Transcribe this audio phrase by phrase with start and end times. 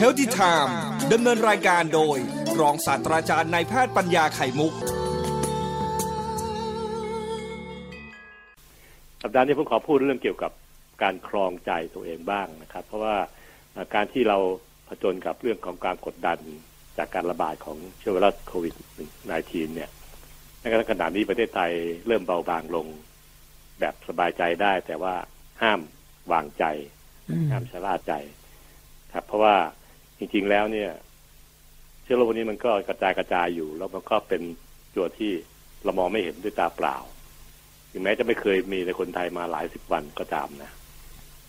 [0.00, 0.72] h e a l t h y Time
[1.12, 2.18] ดำเนินรายการโดย
[2.60, 4.72] รองศาสตราจารย์นายแพทย์ปัญญาไข่มุก
[9.22, 10.52] สัปดาห์นี้ผมขอพูดเรื่องเกี่ยวกับ
[11.02, 13.16] การครองใจตัวเองบ้างนะครับ เพราะว่า
[13.94, 14.38] การที่เรา
[14.88, 16.38] ผจญกับเรื่องของการกดดัน
[16.98, 18.74] จากการระบาดของเชื้อไวรัสโควิด
[19.24, 19.90] -19 เนี่ย
[20.60, 21.72] ในขณะนี้ประเทศไทย
[22.06, 22.86] เริ่มเบาบางลง
[23.80, 25.14] แบบสบายใจได้ แต่ว่า
[25.62, 25.80] ห้าม
[26.32, 26.64] วางใจ
[27.50, 28.14] ห้ามชะล่าใจ
[29.14, 29.56] ครับ เพราะว่า
[30.18, 30.90] จริงๆแล้วเนี่ย
[32.02, 34.42] เชื้อโรคนี้มันก็กระจายกระจายอยู่ แล้วมันก็เป็น
[34.96, 35.32] ตัวที่
[35.84, 36.96] เรามองไม่เห็นด้วยตาเปล่า
[37.92, 40.70] ถึงแม้จะไม่เคยมีในคนไทยมาหลายสิบวันก็ตามนะ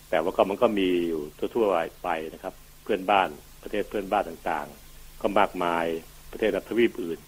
[0.10, 1.22] แต่ว่าก็มันก็มีอยู่
[1.56, 2.54] ทั่วๆไปนะครับ
[2.84, 3.30] เพื่อนบ้าน
[3.64, 5.86] ประเทศเพื่อนบ้านต่างๆ ก็มากมาย
[6.32, 7.20] ประเทศทวีปอื่น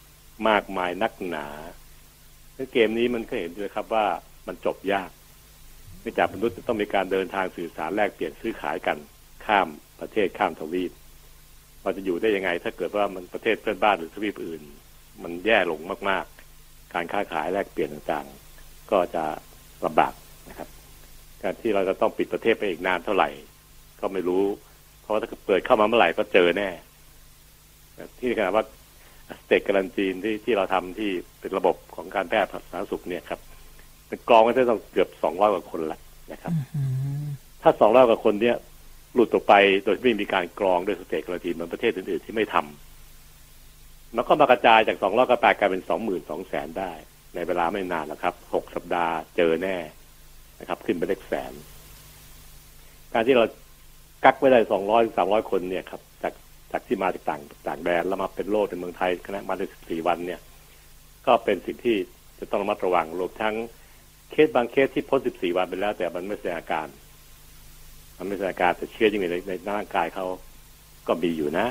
[0.50, 1.48] มากมายนักหนา
[2.74, 4.06] เกมนี้มันก็เห็นด้วยครับว่า
[4.48, 5.10] มันจบยาก
[6.02, 8.98] เนื่องจากมนุษย์จะต้องมีการเดินทางสื่อสารแลกเปลี่ยนซื้อขายกัน
[9.46, 9.68] ข้าม
[10.00, 10.92] ประเทศข้ามทวีป
[11.82, 14.62] เราจะอยู่ได้ยังไง ถ้าเกิดว่ามันประเทศเพื่อนบ้านหรือทวีปอื่น
[15.24, 16.26] มันแย่ลงมาก
[16.60, 19.24] ๆ การค้าขายแลกเปลี่ยนต่างๆ ก็จะ
[19.86, 20.14] ลำบาก
[20.50, 20.70] นะครับ
[21.44, 23.30] การที่เราจะต้องปิดประเทศไปอีกนานเท่าไหร่
[24.00, 24.44] ก็ไม่รู้
[25.02, 26.70] เพราะว่าถ้าเปิดเข้ามาเมื่อไหร่ก็เจอแน่
[28.20, 28.66] ที่ขนาดว่า
[29.40, 33.40] สเต็กการันตีนที่ที่เราทำที่เป็นระบบของการแพทย์สาธารณสุขเนี่ยครับ
[34.08, 36.00] เป็นกองก็จะต้องเกือบสองร้อยกว่าคนละ
[36.32, 36.54] นะครับ
[37.62, 38.56] ถ้าสองร้อยกว่าคนเนี่ย
[39.14, 46.92] หลุดออกไปโดยไม่มีการกรองด้วยสเตกกระตีเหมือนประเทศอื่นๆที่ไม่ทำมันก็มากระจายจากสองร้อยกระแปดกลายเป็นสองหมื่นสองแสนได้
[47.36, 49.78] ในเวลาไม่นานนะครับหกสัปดาห์เจอแน่
[50.60, 51.54] นะครับ ขึ้นไปเลขแสน
[53.14, 53.44] การที่เรา
[54.24, 56.34] กักไว้ได้สองร้อยสามร้อยคนเนี่ยครับ จาก
[56.72, 60.40] จากที่มาจากต่างต่างแดนแล้วมาเป็นโรคในเมืองไทยคณะมาได้สิบสี่วันเนี่ย
[61.26, 61.98] ก็เป็นสิ่งที่
[62.40, 63.56] จะต้องระมัดระวังรวมทั้ง
[64.32, 66.88] เคสบางเคสที่พ้น14วันไปแล้ว แต่มันไม่แสดงอาการ
[68.20, 70.26] มันไม่แสดงอาการแต่เชื้อยังอยู่ในในร่างกายเขา
[71.08, 71.68] ก็มีอยู่นะ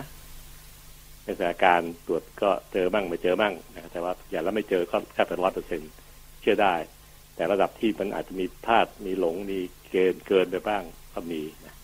[1.24, 5.80] ไม่แสดงอาการตรวจก็เจอบ้างไม่เจอบ้างนะแต่ว่าอย่างแล้วไม่เจอก็แค่เป็นร้อยเปอร์เซ็น
[6.40, 6.74] เชื่อได้
[7.34, 9.58] แต่ระดับที่มันอาจจะมีพลาดมีหลงมี
[9.90, 10.82] เกินเกินไปบ้าง
[11.14, 11.74] ก็มีนะ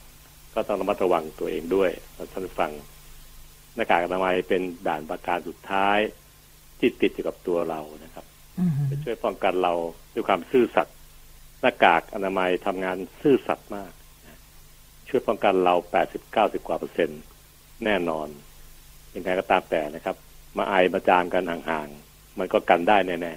[0.54, 1.90] ก็ต้องระมัดระวังตัวเองด้วย
[2.32, 2.70] ท่านฟัง
[3.74, 5.98] หน้ากากอนามัยเป็นด่านประการสุดท้าย
[6.78, 8.26] ที่ติดอยู่กับตัวเรานะครับ
[8.88, 9.72] จะช่วยป้องกันเรา
[10.14, 10.96] ด้วยความซื่อสัตย์
[11.60, 13.92] หน้ากากอนามัยทำงานซื่อสัตย์มาก
[15.16, 17.20] ช่วยป้องกันเราแปดสิบเก้าสิบกว่าเปอร์เซ็นต์
[17.84, 18.28] แน่นอน
[19.14, 20.16] ยังไงก็ตามแต่นะครับ
[20.56, 23.34] มาไอมาจามกันห่างๆ มันก็กันได้แน่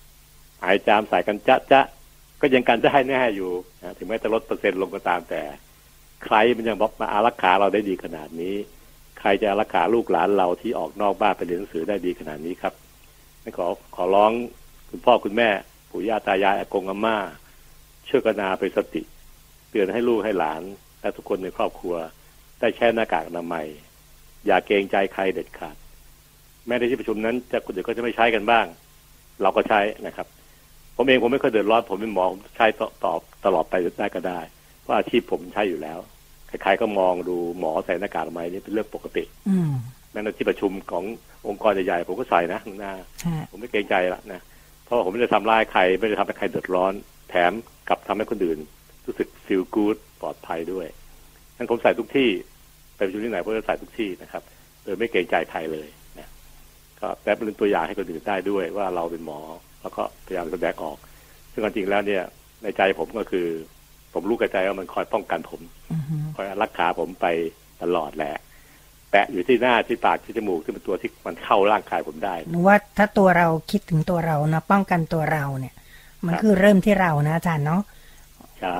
[0.00, 1.80] ๆไอจามใส่กันจะจะ
[2.40, 3.50] ก็ยังกันได้แน่อยู่
[3.98, 5.42] ถึงแม้จะลดเปอร์เซ็นต์ลงก็ตามแต่
[6.24, 8.54] ใครมันยังบอกมาอารักขาเราได้ดีขนาดนี้
[9.18, 12.74] ใครจะอารักขาลูกหลานเราที่ออกนอกบ้านไปเรียนหนังสือได้ดีขนาดนี้ครับ
[13.58, 13.66] ขอ
[13.96, 14.32] ขอร้อง
[14.90, 15.48] คุณพ่อคุณแม่
[15.90, 17.16] ปู่ย่าตายายอากงอาม่า
[18.08, 19.02] ช่วยกนาไปสติ
[19.70, 20.62] เตือนให้ลูกให้หลาน
[21.02, 21.94] และทุกคนในครอบครัว
[22.60, 23.66] ได้ใช้หน้ากากอนามัย
[24.46, 25.76] อย่าเกรงใจใครเด็ดขาด
[26.66, 28.66] แม้ในที่ประชุมนั้นจะคนอื่นก็จะไม่ใช้กันบ้าง
[29.42, 30.26] เราก็ใช้นะครับ
[30.96, 32.26] ผมเองผมไม่เคยเดือดร้อนผมเป็นหมอ
[32.56, 32.66] ใช้
[33.04, 34.40] ตอบตลอดไปได้ก็ได้
[34.80, 35.98] เพราะอาชีพผมใช้อยู่แล้ว
[36.48, 39.24] ใครๆก็มองดูหมอใส่หน้ากากอนามัยนี่เป็นเรื่องปกติ
[40.10, 41.04] แม้ในที่ประชุมของ
[41.48, 42.92] องค์กรใหญ่ๆผมก็ใส่นะหน้า
[43.50, 44.40] ผมไม่เกรงใจละนะ
[44.84, 46.92] เพราะผมไม่ได้ทำร้ายใครไม่ได้ทำให้ใครเดือดร้อน
[47.30, 47.52] แถม
[47.88, 48.58] กับทำให้คนอื่น
[49.06, 50.86] รู้สึกฟีลกู๊ดปลอดภัยด้วย
[51.56, 52.28] ทั้นผมใส่ทุกที่
[52.96, 54.42] ไปประชุมที่ไหนผมจะใส่ทุกที่นะครับ
[54.84, 56.28] โดยไม่เกรงใจใครเลยนะ
[57.00, 59.40] ก็แต่เป็นตัวอย่างให้คนอื่นได้ด้วยว่าเราเป็นหมอ
[59.82, 60.96] แล้วก็พยายามแสดงออก
[61.52, 62.24] ซึ่งจริงแล้วเนี่ย
[62.62, 63.46] ในใจผมก็คือ
[64.12, 65.60] ผมรู้กระใจว่ามันคอยป้องกันผม
[66.36, 67.26] คอยรักษาผมไป
[67.82, 68.42] ตลอดแหละ
[69.10, 75.74] แปะอยู่ที่หน้าที่ปากที่จมูกที่เป็นตัวที่มันเข้าร่างกายผมได้หนูว่าถ้าตัวเราคิดถึงตัวเรานะป้องกันตัวเราเนี่ย
[76.26, 77.82] มันคือเริ่มที่เรานะอาจารย์เนาะ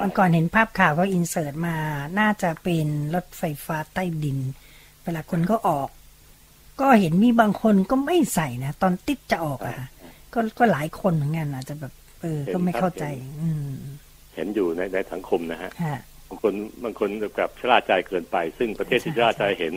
[0.02, 1.76] วันก่อนเห็นภาพข่าวก็อินเสิร์ตมา
[2.18, 4.38] น่าจะเป็นรถไฟฟ้าใต้ดิน
[5.04, 5.88] เวลาคนก็ออก
[6.80, 9.76] ก็เห็นมีบางคนก็ไม่ใส่นะ ตอนติดจะออกอะ
[10.34, 13.04] ก็ก็หลายคนเหมือนกันอาจจะแบบ เออ ก็ไม่เข้าใจ
[13.40, 13.48] อื
[14.34, 15.70] เห็นอยู่ในในสังคมนะฮะ
[16.28, 16.54] บางคน
[16.84, 19.74] บางคนแบบชราใจเกินไป ซึ่งประเทศที่ชราใจเห็น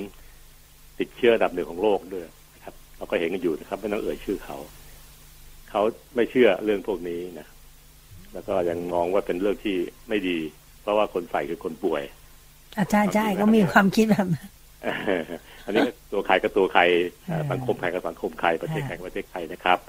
[0.99, 2.25] ติดเชื้อดับหนึ่งของโลกด้วย
[2.55, 4.57] นะครับ เราก็เห็นกันอยู่นะครับ ไม่ต้องเอ่ยชื่อเขา
[5.69, 5.81] เขา
[6.15, 7.47] ไม่เชื่อเรื่องพวกนี้นะ
[8.35, 9.75] แล้วก็ยังมองว่าเป็นเรื่องที่
[10.09, 10.37] ไม่ดี
[10.81, 12.03] เพราะว่าคนใส่คือคนป่วย
[12.79, 14.27] อาจารย์ใช่ก็มีความคิดแบบ
[15.65, 16.81] อันนี้ตัวใครก็ตัวใคร
[17.51, 19.79] สังคมใครก็สังคมใครประเทศใครประเทศใครนะครับ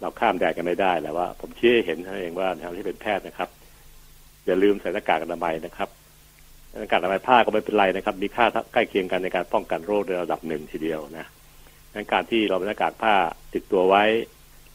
[0.00, 3.48] เราข้ามแดนกันไม่ได้แหละว่า ผมเชื่อเห็นท่านเองว่าทางที่เป็นแพทย์นะครับ
[4.46, 5.88] อย่าลืมใส่หน้ากากอนามัยนะครับ
[6.80, 11.26] หน้ากากอนามัยผ้าก็ไม่เป็นไรนะครับ มีค่าใกล้เคียงกันในการป้องกันโรคในระดับหนึ่งทีเดียวนะ
[11.94, 13.14] ดังการที่เราเป็นหน้ากากผ้า
[13.54, 14.04] ติดตัวไว้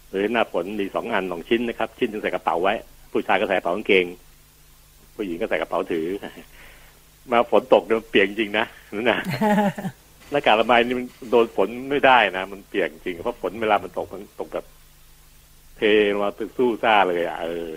[0.10, 2.74] หรือหน้าฝนมีสองอันสองชิ้นนะครับ ชิ้นนึงใส่กระเป๋าไว้
[3.12, 4.06] ผู้ชายก็ใส่กระเป๋ากางเกง
[5.16, 6.08] ผู้หญิงก็ใส่กระเป๋าถือ
[7.32, 8.66] มาฝนตกเนี่ยเปียกจริงนะ
[8.96, 9.20] นั่นนะ
[10.32, 14.66] หน้ากากอนามัยนี่มันโดนฝนไม่ได้นะมันเปียกจริงเพราะฝนเวลามันตกมันตกแบบ
[15.78, 15.82] เท
[16.22, 17.70] มาตึกสู้ซ่าเลยอะเออ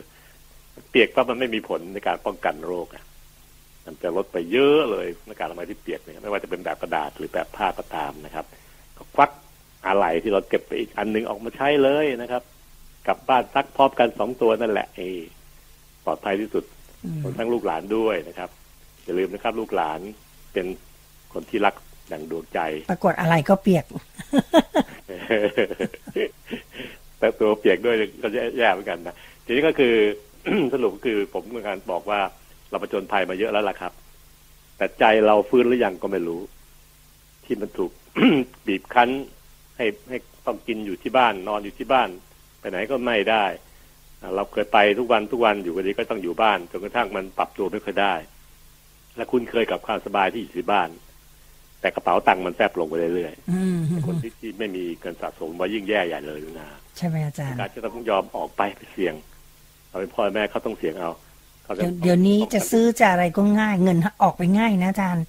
[0.91, 3.05] เปียกปั๊บมันไม่มีผลในการป้องกันโรคอะ
[3.85, 8.47] มันจะลดไปเยอะเลยหน้ากากอนามัยที่เปียกเนี่ยไม่ว่าจะเป็นแบบกระดาษหรือแบบผ้าก็ตามนะครับ
[8.97, 9.31] ก็ควัก
[9.87, 12.43] อะไหล่ที่เราเก็บไปอีกอันหนึงออกมาใช้เลยนะครับ
[13.07, 15.21] กลับบ้านซักพร้อมกันสองตัวนั่นแหละเออ
[16.05, 16.65] ปลอดภัยที่สุด
[17.05, 18.51] อืมรวมทั้งลูกหลานด้วยนะครับ
[19.05, 20.01] อย่าลืมนะครับ ลูกหลาน
[20.53, 20.67] เป็น
[21.33, 21.75] คนที่รัก
[22.13, 22.61] ดังดวงใจ
[22.91, 23.85] ปรากฏอะไรก็เปียก
[27.19, 28.29] แต่ตัวเปียกด้วยก็
[28.59, 29.95] แย่เหมือนกันนะทีนี้ก็คือ
[30.73, 32.21] สรุปก็คือผมเหมือนกันบอกว่า
[32.71, 33.93] เราประจนภัยมาเยอะแล้วล่ะครับ
[34.77, 36.41] แต่ใจเราฟื้นหรือยังก็ไม่รู้
[37.45, 37.91] ที่มันถูก
[38.67, 39.09] บีบคั้น
[39.77, 40.17] ให้ให้
[40.47, 42.09] ต้องกินอยู่ที่บ้าน นอนอยู่ที่บ้าน
[42.63, 43.45] ไปไหนก็ไม่ได้
[44.21, 48.15] อ่าเราเคยไปทุกวันทุกวันอยู่กันดีก็ต้องอยู่บ้านจนกระทั่งมันปรับตัวไม่ค่อยได้
[49.17, 50.89] และคุณเคยกับความสบายที่อยู่ที่บ้าน
[51.81, 59.15] แต่กระเป๋าตังค์มันแฟบลงไปเรื่อยอืมๆคนที่ที่ไม่มีเงินสะสมว่ายิ่งแย่ใหญ่เลยนะใช่ไหมอาจารย์การจะต้องยอมออกไปไปเสี่ยง
[59.89, 61.11] เราเป็นพ่อแม่เขาต้องเสี่ยงเอา
[61.65, 65.25] เขาจะเดี๋ยวเดี๋ยวนี้จะซื้อจะอะไรก็ง่ายเงินออกไปง่ายนะอาจารย์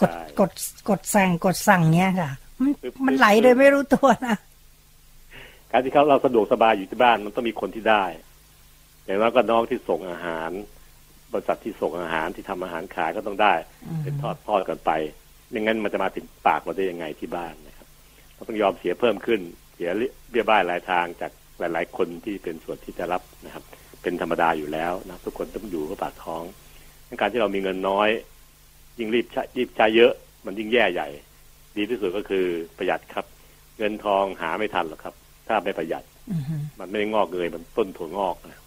[0.00, 0.50] กดใช่กด
[0.88, 2.30] กดสั่งกดสั่งเนี้ยค่ะ
[2.62, 2.72] มัน
[3.06, 4.36] มันไหลโดยไม่รู้ตัวนะ
[5.72, 8.04] การที่เขาเราสะดวกสบายอยู่ที่บ้านมันต้องมีคนที่ได้
[9.04, 10.50] อย่างน้อยก็น้องที่ส่งอาหาร
[11.32, 13.54] บริษัทที่ส่งอาหารที่ทำอาหารขายก็ต้องได้
[13.86, 14.90] อืมเป็นทอดทอดกันไป
[15.50, 17.86] ไม่งั้นมันจะมาถึงปากเราได้ยังไงที่บ้านนะครับ
[18.34, 19.40] เราต้องยอมเสียเพิ่มขึ้น
[19.74, 19.90] เสีย
[20.30, 23.64] เบี้ยบ้ายหลายทางจากหลาย ๆ คนที่เป็นส่วนที่จะรับนะครับ
[24.02, 26.42] เป็นธรรมดาอยู่แล้วนะทุกคนต้องอยู่กับปากท้อง
[27.20, 28.08] การที่เรามีเงินน้อย
[28.98, 30.12] ยิ่งรีบใช้รีบใช้เยอะ
[30.46, 31.08] มันยิ่งแย่ใหญ่
[31.76, 32.46] ดีที่สุดก็คือ
[32.76, 33.26] ประหยัดครับ
[33.78, 35.14] เงินทองหาไม่ทันหรอกครับ
[35.52, 38.60] ถ้าไม่ประหยัดอือฮึมันไม่ได้งอกเงยมันต้นถั่วงอกนะ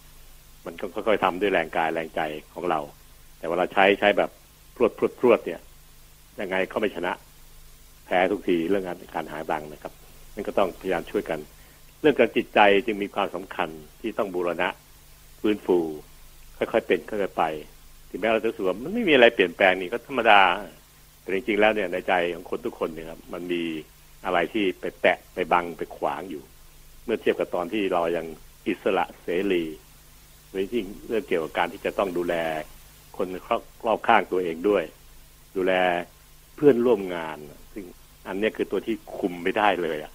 [0.66, 2.20] มันก็ค่อยๆทำด้วยแรงกายแรงใจ
[2.54, 2.80] ของเรา
[3.38, 4.30] แต่เวลาใช้ใช้แบบ
[4.74, 5.60] พรวดพรวดพรวดเนี่ย
[6.40, 7.12] ยังไงก็ไม่ชนะ
[8.06, 9.92] แพ้ทุกทีเรื่องการการหาตังค์นะครับ
[10.34, 11.38] นั่นก็ต้องพยายามช่วยกัน
[12.00, 13.68] เรื่องการจิตใจจึงมีความสำคัญ
[14.00, 14.68] ที่ต้องบูรณะ
[15.40, 15.78] ฟื้นฟู
[16.58, 17.44] ค่อยๆเป็นค่อยๆไป
[18.10, 20.40] ถึงแม้เราจะรู้สึกว่ามันไม่มีอะไรเปลี่ยนแปลงนี่ก็ธรรมดา
[21.20, 23.62] แต่จริงๆแล้วเนี่ยในใจของคนทุกคนเนี่ยครับมันมี
[24.24, 26.42] อะไรที่ไปแตะไปบังไปขวางอยู่
[27.06, 28.26] เมื่อเทียบกับตอนที่เรายัง
[28.68, 29.64] อิสระเสรี
[30.50, 32.34] โดยที่เรื่องเกี่ยวกับการที่จะต้องดูแล
[33.16, 33.26] คน
[33.86, 34.84] รอบข้างตัวเองด้วย
[35.56, 35.72] ดูแล
[36.56, 37.38] เพื่อนร่วมงาน
[37.72, 37.84] ซึ่ง
[38.28, 40.12] อันนี้คือตัวที่คุมไม่ได้เลยอะ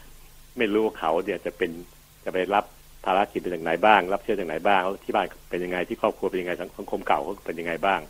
[0.58, 1.72] ไม่รู้ว่าเขาเนี่ยจะเป็น
[2.26, 2.66] จะไปรับ
[3.06, 8.02] ภารกิจเป็นอย่างไรบ้าง รับเชื้อจากไหนบ้างที่บ้านเป็นยังไงที่ครอบครัวเป็นยังไงสังคมเก่าเขาเป็นยังไงบ้าง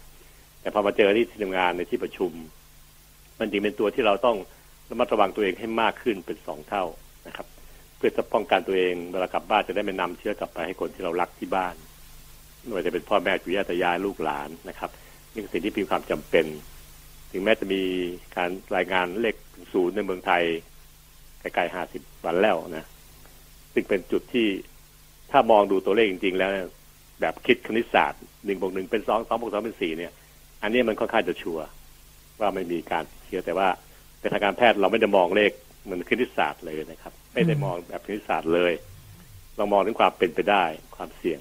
[0.62, 2.31] แต่พอมาเจอที่ทำงานในที่ประชุม
[3.39, 4.38] มันจึงเป็นตัวที่เราต้อง
[4.89, 6.83] ระมัดระวังตัวเองให้มากขึ้นเป็นสองเท่า
[7.28, 7.48] นะครับ
[8.01, 11.75] พื่อจะป้องกันตัวเองเวลากลับบ้านจะได้ไม่นำเชื้อกลับไปให้คนที่เรารักที่บ้าน
[12.63, 14.89] ไม่ว่าจะเป็นพ่อแม่ปู่ย่าตายายลูกหลานนะครับ
[15.33, 16.45] นี่คือสิ่งที่มีความจำเป็น
[17.31, 17.81] ถึงแม้จะมี
[18.36, 19.36] การรายงานเลข
[19.74, 20.44] ศูนย์ในเมืองไทย
[21.39, 22.86] ใกล้ๆห้าสิบวันแล้วนะ
[23.74, 24.47] ซึ่งเป็นจุดที่
[25.31, 26.51] ถ้ามองดูตัวเลขจริง ๆ แล้ว
[27.21, 30.12] แบบคิดคณิตศาสตร์หนึ่งบวกหนึ่งเป็นสองสองบวกสองเป็นสี่เนี่ย
[30.63, 31.65] อันนี้มันค่อนข้างจะชัวร์
[32.39, 33.68] ว่าไม่มีการเชื้อแต่ว่า
[34.19, 35.51] ในทางการแพทย์เราไม่ได้มองเลข
[35.83, 38.74] เหมือนคณิตศาสตร์เลยนะครับ ไม่ได้มองแบบคณิตศาสตร์เลย
[39.57, 40.63] เรามองถึงความเป็นไปได้
[40.95, 41.39] ความเสี่ยง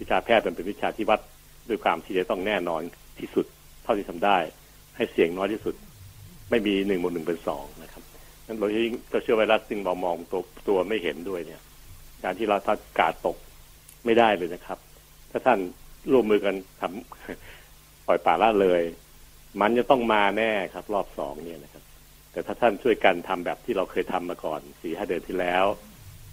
[0.00, 1.20] วิชาแพทย์เป็นวิชาที่วัด
[1.68, 2.82] ด้วยความที่จะต้องแน่นอน
[3.18, 3.46] ที่สุด
[3.82, 4.38] เท่าที่ทำได้
[4.96, 5.74] ให้เสี่ยงน้อยที่สุด
[6.50, 8.02] ไม่มีหนึ่งบวกหนึ่งเป็นสองนะครับ
[8.46, 8.86] นั้นเราที่
[9.22, 11.62] เชื้อไวรัสซึ่งเรามองตัวตัวไม่เห็นด้วยเนี่ย
[12.24, 13.36] การที่เราถ้ากาดตก
[14.04, 14.78] ไม่ได้เลยนะครับ
[15.30, 15.58] ถ้าท่าน
[16.12, 18.82] ร่วมมือกันทำปล่อยป่าละเลย
[19.60, 21.84] มันจะต้องมาแน่ครับ รอบสองเนี่ยนะครับ
[22.38, 25.64] แต่ถ้าท่านช่วยกันทำแบบที่เราเคยทำมาก่อนสี่ห้าเดือนที่แล้ว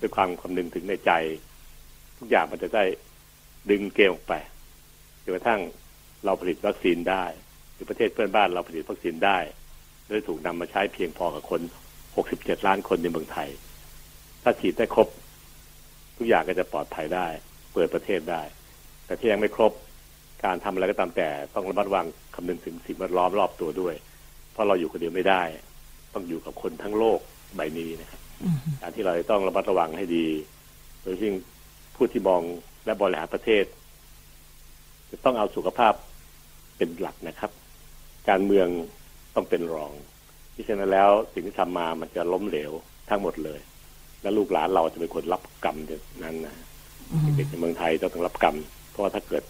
[0.02, 1.12] ด้วยความคำนึงถึงในใจ
[2.18, 2.84] ทุกอย่างมันจะได้
[3.72, 4.34] ดึงเกมออกไป
[5.24, 5.62] จนกระทั่ง
[6.26, 7.24] เราผลิตวัคซีนได้
[7.74, 9.38] หรือประเทศเพื่อนบ้านเราผลิตวัคซีนได้
[10.06, 11.62] และถูกนำมาใช้เพียงพอกับคน
[12.14, 13.50] 67 ล้านคนในเมืองไทย
[14.44, 15.08] ถ้าฉีดได้ครบ
[16.18, 17.28] ทุกอย่างก็จะปลอดภัยได้
[17.74, 18.42] เปิดประเทศได้
[19.06, 19.72] แต่ที่ยังไม่ครบ
[20.44, 23.96] การทำอะไรก็ตามแต่ต้องระมัดระวังคำนึงถึงสิ่งแวดล้อมรอบตัวด้วย
[24.52, 25.44] เพราะเราอยู่คนเดียวไม่ได้
[26.16, 27.20] ต้องอยู่กับคนทั้งโลก
[27.56, 30.28] ใบนี้นะครับอือฮึการที่เราจะต้องระมัดระวังให้ดี
[31.02, 31.34] โดยยิ่ง
[31.96, 32.42] ผู้ที่มอง
[32.86, 33.66] และบริหารประเทศ
[35.12, 35.94] จะต้องเอาสุขภาพ
[36.78, 37.52] เป็นหลักนะครับ
[38.30, 38.68] การเมือง
[39.36, 39.92] ต้องเป็นรอง
[40.54, 42.72] ที่ฉะนั้นแล้วสิ่งที่ทำมามันจะล้มเหลว
[43.10, 43.60] ทั้งหมดเลย
[44.22, 46.56] และลูกหลานเราจะเป็นคนรับกรรมจากนั้นนะ
[47.12, 48.56] อืมเด็กในเมืองไทยจะต้องรับกรรม
[48.92, 49.44] เพราะว่าถ้าเกิด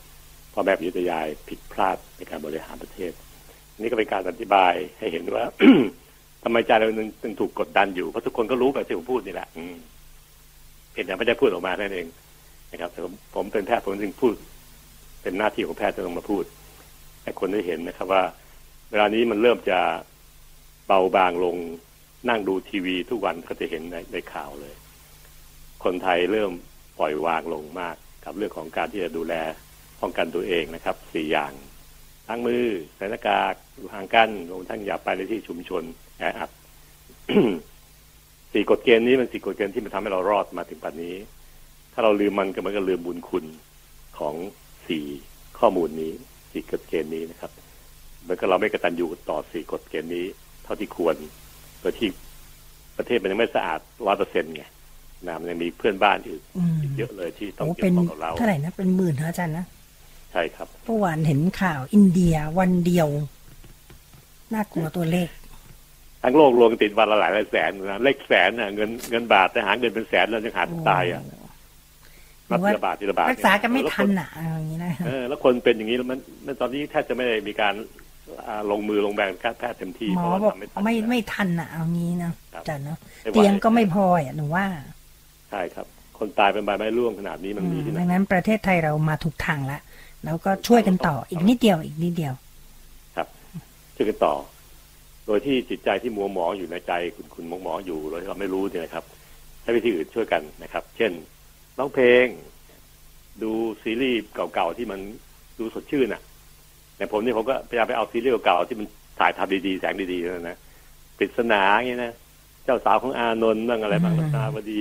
[0.53, 3.11] พ่อแม่พิจยายผิดพลาดในการบริหารประเทศ
[3.77, 5.43] นี่ก็เป็นการอธิบายให้เห็นว่า
[6.47, 6.87] ทำไมใจเรา
[7.23, 9.75] ถึงถูกกดดันอยู่เพราะทุกคนก็รู้แบบที่ผมพูดนี่แหละอืม
[10.95, 12.07] เห็นแต่ไม่ได้พูดออกมานั่นเอง
[12.71, 14.33] นะครับแต่ผมผมเป็นแพทย์ผมจึงพูด
[15.21, 16.43] เป็นหน้าที่ของแพทย์จะต้องมาพูด
[17.23, 18.23] ให้คนได้เห็นนะครับ ว่า
[18.89, 19.79] เวลานี้มันเริ่มจะ
[20.87, 21.55] เบาบางลง
[22.29, 24.75] นั่งดูทีวีทุกวันก็จะเห็นในในข่าวเลย
[25.83, 26.51] คนไทยเริ่ม
[26.99, 29.33] ปล่อยวางลงมาก กับเรื่องของการที่จะดูแล
[30.01, 31.53] ป้องกันตัวเองนะครับสี่อย่าง
[32.27, 35.83] ล้างมือใส่หน้ากากอยู่ห่างกันรวมทั้งอย่าไปในที่ชุมชน
[36.19, 36.49] แออัด
[38.53, 41.15] สี่กฎเกณฑ์นี้มันสี่กฎเกณฑ์ที่มันทำให้เรารอดมาถึงปัจจุบันนี้
[41.93, 43.45] ถ้าเราลืมมันก็มันก็ลืมบุญคุณ
[44.17, 44.35] ของ
[44.87, 45.05] สี่
[45.59, 46.11] ข้อมูลนี้
[46.51, 47.51] สี่กฎเกณฑ์นี้นะครับ
[48.27, 50.25] มันก็เราไม่กระตันยูต่อสี่กฎเกณฑ์นี้
[50.63, 51.15] เท่าที่ควร
[51.81, 52.09] โดยที่
[52.97, 54.63] ประเทศมันยังไม่สะอาดร้อยเปอร์เซ็นต์ไง
[55.27, 59.65] นะมันยังมีเพื่อนบ้านอื่นอืมอีกเยอะเลยที่ต้องโอ้เกี่เป็ยนวข้องกับเราเท่าไหร่นะเป็นหมื่นนะอาจารย์นะ
[60.31, 63.09] ใช่ครับเมื่อวานเห็นข่าวอินเดียวันเดียว
[64.53, 65.27] น่ากลัวตัวเลข
[66.25, 71.23] ทั้งโลกรวมกันติดวันละหลายหลายแสนนะเลขแสนน่ะเงินเงินบาทแต่หาเงินเป็นแสนแล้วยังหาตายอะ
[72.47, 77.73] หรือว่าทีละบาททีละบาทรักษากันไม่แล้วทัคนอะเอาอย่างนี้นะเออแล้วคนเป็นอย่างนี้แล้วมันมันตอนนี้แทบจะไม่ได้มีการ
[78.47, 84.65] อ่าลงมือลงแรงการแพทย์เต็มที่หมเพอราะว่าบอกทำไม่ทันไม่แล้วไม่ทันอะเอางี้นะครับอาจารย์เนาะไม่ไหวเตียงก็ไม่พออะหนูว่า
[85.49, 85.85] ใช่ครับ
[86.19, 89.81] คนตายเป็นใบไม้ร่วงขนาดนี้มันมีที่ไหนดังนั้นประเทศไทยเรามาถูกทางแล้ว
[90.25, 92.33] แล้วก็ช่วยกันต่ออีกนิดเดียวอีกนิดเดียว
[93.95, 94.33] ช่วยกันต่อ
[95.25, 99.03] โดยที่จิตใจที่มัวหมองอยู่ในใจคุณคุณมัวหมองอยู่โดยที่เราไม่รู้เนี่ยนะครับ
[99.61, 101.11] ใช้วิธีอื่นช่วยกันนะครับ เช่น
[101.77, 102.25] ร้องเพลง
[103.43, 103.51] ดู
[103.83, 104.19] ซีรีส์
[104.53, 104.99] เก่าๆที่มัน
[105.59, 106.21] ดูสดชื่นอะ
[106.97, 108.87] แต่ผมนี่ผมก็พยายามไปเอาซีรีส์เก่าๆที่มัน
[109.19, 110.57] ถ่ายทำดีๆแสงดีๆนั่นนะ
[111.17, 112.13] ปริศนาอย่างเงี้ยนะ
[112.63, 114.79] เจ้าสาวของอานนท์บ้างอะไรบ้างรัตนาวดี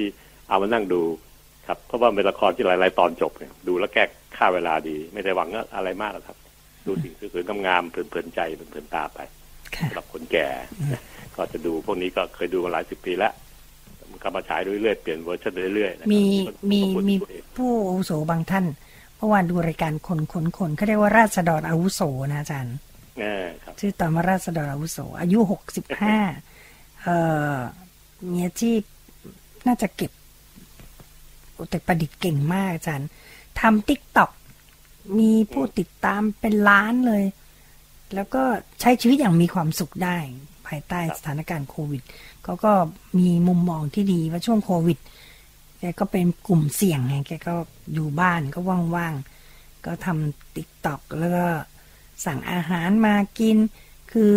[0.48, 1.02] เอามานั่งดู
[1.66, 4.04] ครับเพราะว่าเป็นละครที่หลาย ๆ ตอนจบเนี่ยดูแล้วแก้
[4.36, 6.36] ค่าเวลาดี ไม่ได้หวังอะไรมากหรอกครับ
[6.86, 9.20] ดูสิ่งสวยๆงามๆเพลินๆใจเพลินๆตาไป
[9.80, 10.48] สำหรับคนแก่
[10.92, 11.00] นะ
[11.36, 13.32] ก็จะดูพวกนี้ก็เคยดูมาหลายสิบปีแล้ว
[14.10, 16.24] มันก็มาฉายเรื่อยๆเปลี่ยนเวอร์ชันเรื่อยๆนะครับมี
[16.72, 18.66] มีขอบคุณมีตัวเองผู้อาวุโสบางท่าน
[19.16, 22.00] เมื่อวานดูรายการคนคนคนเขาเรียกว่าราษฎรอาวุโส
[22.32, 22.76] นะอาจารย์
[23.18, 23.32] แน่
[23.64, 26.18] ครับชื่อตอนว่าราษฎรอาวุโส อายุหกสิบห้า
[27.02, 27.16] เอ่
[27.54, 27.56] อ
[28.30, 28.80] มีอาชีพ
[29.66, 30.12] น่าจะเก็บ
[31.52, 33.08] โอ้แต่ประดิษฐ์เก่งมากอาจารย์
[33.60, 34.30] ทำ TikTok
[35.18, 37.24] มีผู้ติดตามเป็นล้านเลย
[38.14, 38.42] แล้วก็
[38.80, 40.16] ใช้ชีวิตอย่างมีความสุขได้
[40.66, 42.02] ภายใต้สถานการณ์โควิด
[42.44, 42.72] เขาก็
[43.18, 44.98] มีมุมมองที่ดีว่าช่วงโควิด
[45.78, 47.54] แกก็เป็นกลุ่มเสี่ยงไงแกก็
[47.94, 48.60] อยู่บ้านก็
[48.96, 51.46] ว่างๆ ก็ทำ TikTok แล้วก็
[52.26, 53.56] สั่งอาหารมากิน
[54.12, 54.32] คือ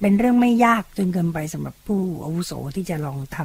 [0.00, 3.38] เป็นเรื่องไม่ยากจนเกินไปสำหรับผู้อาวุโสที่จะลองท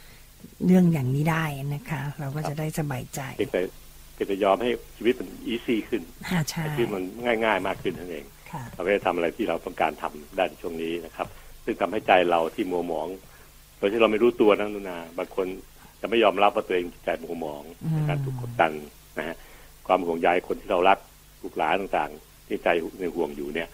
[0.00, 1.44] ำเรื่องอย่างนี้ได้
[1.74, 3.62] นะคะ เราก็จะได้สบายใจเพียงแต่
[4.14, 7.04] เพียงแต่ยอมให้ชีวิตมัน easy ขึ้นอ่าใช่ให้ชีวิตมัน
[7.44, 8.35] ง่าย ๆ มากขึ้นนั่นเองค่ะ
[8.74, 11.28] เราไม่ได้ทำอะไรที่เราต้องการทำได้ในช่วงนี้นะครับ
[11.64, 13.08] ซึ่งทำให้ใจเราที่มัวหมอง
[13.78, 15.46] โดยที่เราไม่รู้ตัวนะนุนาบางคน
[16.00, 18.72] จะไม่ยอมรับว่าตัวเองจิตใจมัวหมองอืมในการถูกกดดัน
[19.18, 19.36] นะฮะ
[19.86, 20.98] ความห่วงใยคนที่เรารัก
[21.42, 22.68] ลูกหลานต่างๆ ที่ใจ
[23.00, 23.68] ในห่วงอยู่เนี่ย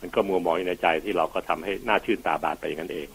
[0.00, 3.08] มันก็มัวหมองอยู่ในใจที่เราก็ทำให้หน้าชื่นตาบานไปอย่างนั้นเอง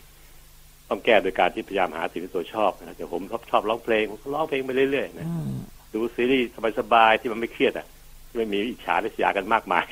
[0.90, 5.54] ต้องแก้โดยการที่พยายามหาสิ่งที่ตัวชอบนะแต่ผมชอบชอบร้องเพลงผมก็ร้องเพลงไปเรื่อยๆนะอืม
[5.94, 6.48] ดูซีรีส์
[6.80, 7.88] สบายๆที่มันไม่เครียดอะ
[8.28, 9.86] ที่ไม่มีอิจฉาริษยากันมากมาย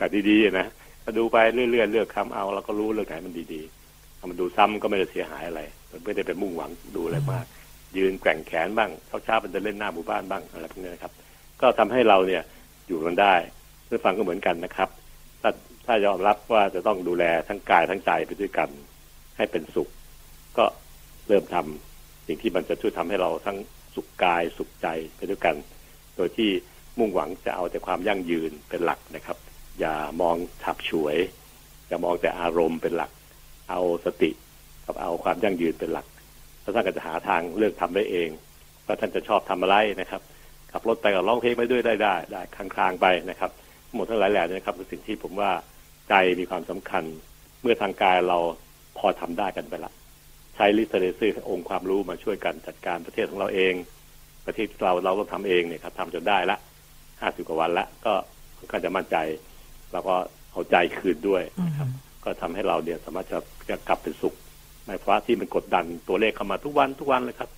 [0.00, 0.66] แบบดีๆนะ
[1.04, 7.44] ก็ดูไปเรื่อยๆเลือกคำเอาเราก็รู้เรื่องไหนมันดีๆถ้ามันดูซ้ำก็ไม่ได้เสียหายอะไรมันไม่ได้ไปมุ่งหวังดูอะไรมาก
[7.96, 8.90] ยืนแกว่งแขนบ้าง
[9.24, 11.12] เช้าๆมันจะเล่นหน้าหมู่บ้านบ้างอะไรพวกนี้นะครับ
[11.60, 12.42] ก็ทำให้เราเนี่ย
[12.88, 13.34] อยู่กันได้
[13.86, 14.88] เพื่อฟังก็เหมือนกันนะครับ
[15.42, 15.50] ถ้า
[15.86, 18.68] ถ้ายอมรับว่าจะต้องดูแลทั้งกายทั้งใจไปด้วยกัน
[19.36, 19.88] ให้เป็นสุข
[20.58, 20.64] ก็
[21.28, 23.56] เริ่มทำสิ่งที่มันจะช่วยทำให้เราทั้ง
[23.94, 25.54] สุขกายสุขใจไปด้วยกัน
[26.16, 26.50] โดยที่
[26.98, 29.36] มุ่งหวังจะเอาแต่ความยั่งยืนเป็นหลักนะครับ
[29.80, 31.16] อย่ามองฉับฉวย
[31.88, 33.10] อย่ามองแต่อารมณ์เป็นหลัก
[33.70, 34.30] เอาสติ
[34.84, 36.06] กับเอาความยั่งยืนเป็นหลัก
[36.62, 38.28] ถ้าท่านก็จะหาทางเลือกทำได้เอง
[38.86, 40.20] ว่าท่านจะชอบทำอะไรนะครับ
[40.72, 43.50] ขับรถไปกับร้องเพลงไปด้วยได้ได้ได้คลางๆไปนะครับ
[43.94, 45.50] หมดทั้งหลายแหล่นะครับเป็นสิ่งที่ผมว่า
[46.08, 47.04] ใจมีความสำคัญ
[47.62, 48.38] เมื่อทางกายเรา
[48.98, 49.92] พอทำได้กันไปละ
[50.54, 53.74] ใช้ลิสเทเรซีองค์ความรู้มาช่วยกันจัดการประเทศของเราเอง
[54.46, 56.56] ประเทศเราเราต้องทำเองเนี่ยครับทำจนได้ละ
[57.20, 58.14] ห้าสิบกว่าวันละก็
[58.70, 59.16] ก็จะมั่นใจ
[59.92, 60.14] แล้วก็
[60.52, 61.90] เอาใจคืนด้วยอืม
[62.24, 63.38] ก็ทำให้เราเนี่ยสามารถจะ
[63.70, 64.34] จะกลับเป็นสุข
[64.88, 67.50] ในภาวะที่มันกดดันตัวเลขเข้ามาทุกวันทุกวันเลยครับ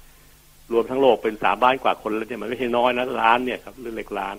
[0.72, 4.36] รวมทั้งโลกเป็นสามล้านกว่าคนแล้วเนี่ยมันไม่ใช่น้อยนะล้านเนี่ยครับเรื่องเล็กล้าน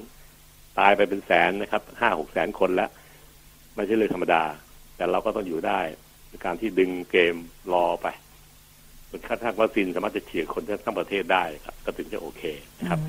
[0.80, 2.90] ตายไปเป็นแสนนะครับห้าหกแสนคนแล้ว
[3.76, 4.44] ไม่ใช่เรื่องธรรมดา
[4.96, 5.80] แต่เราก็ต้องอยู่ได้
[6.30, 7.36] ในการที่ดึงเกม
[7.74, 8.08] รอไป
[9.10, 12.44] จนกระทั่งวัคซีนสามารถจะฉีดคนทั้งประเทศได้ครับ ก็ถึงจะโอเค
[12.80, 13.00] นะครับ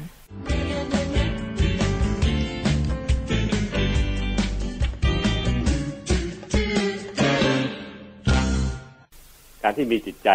[9.65, 10.31] การที่มีจิตใจ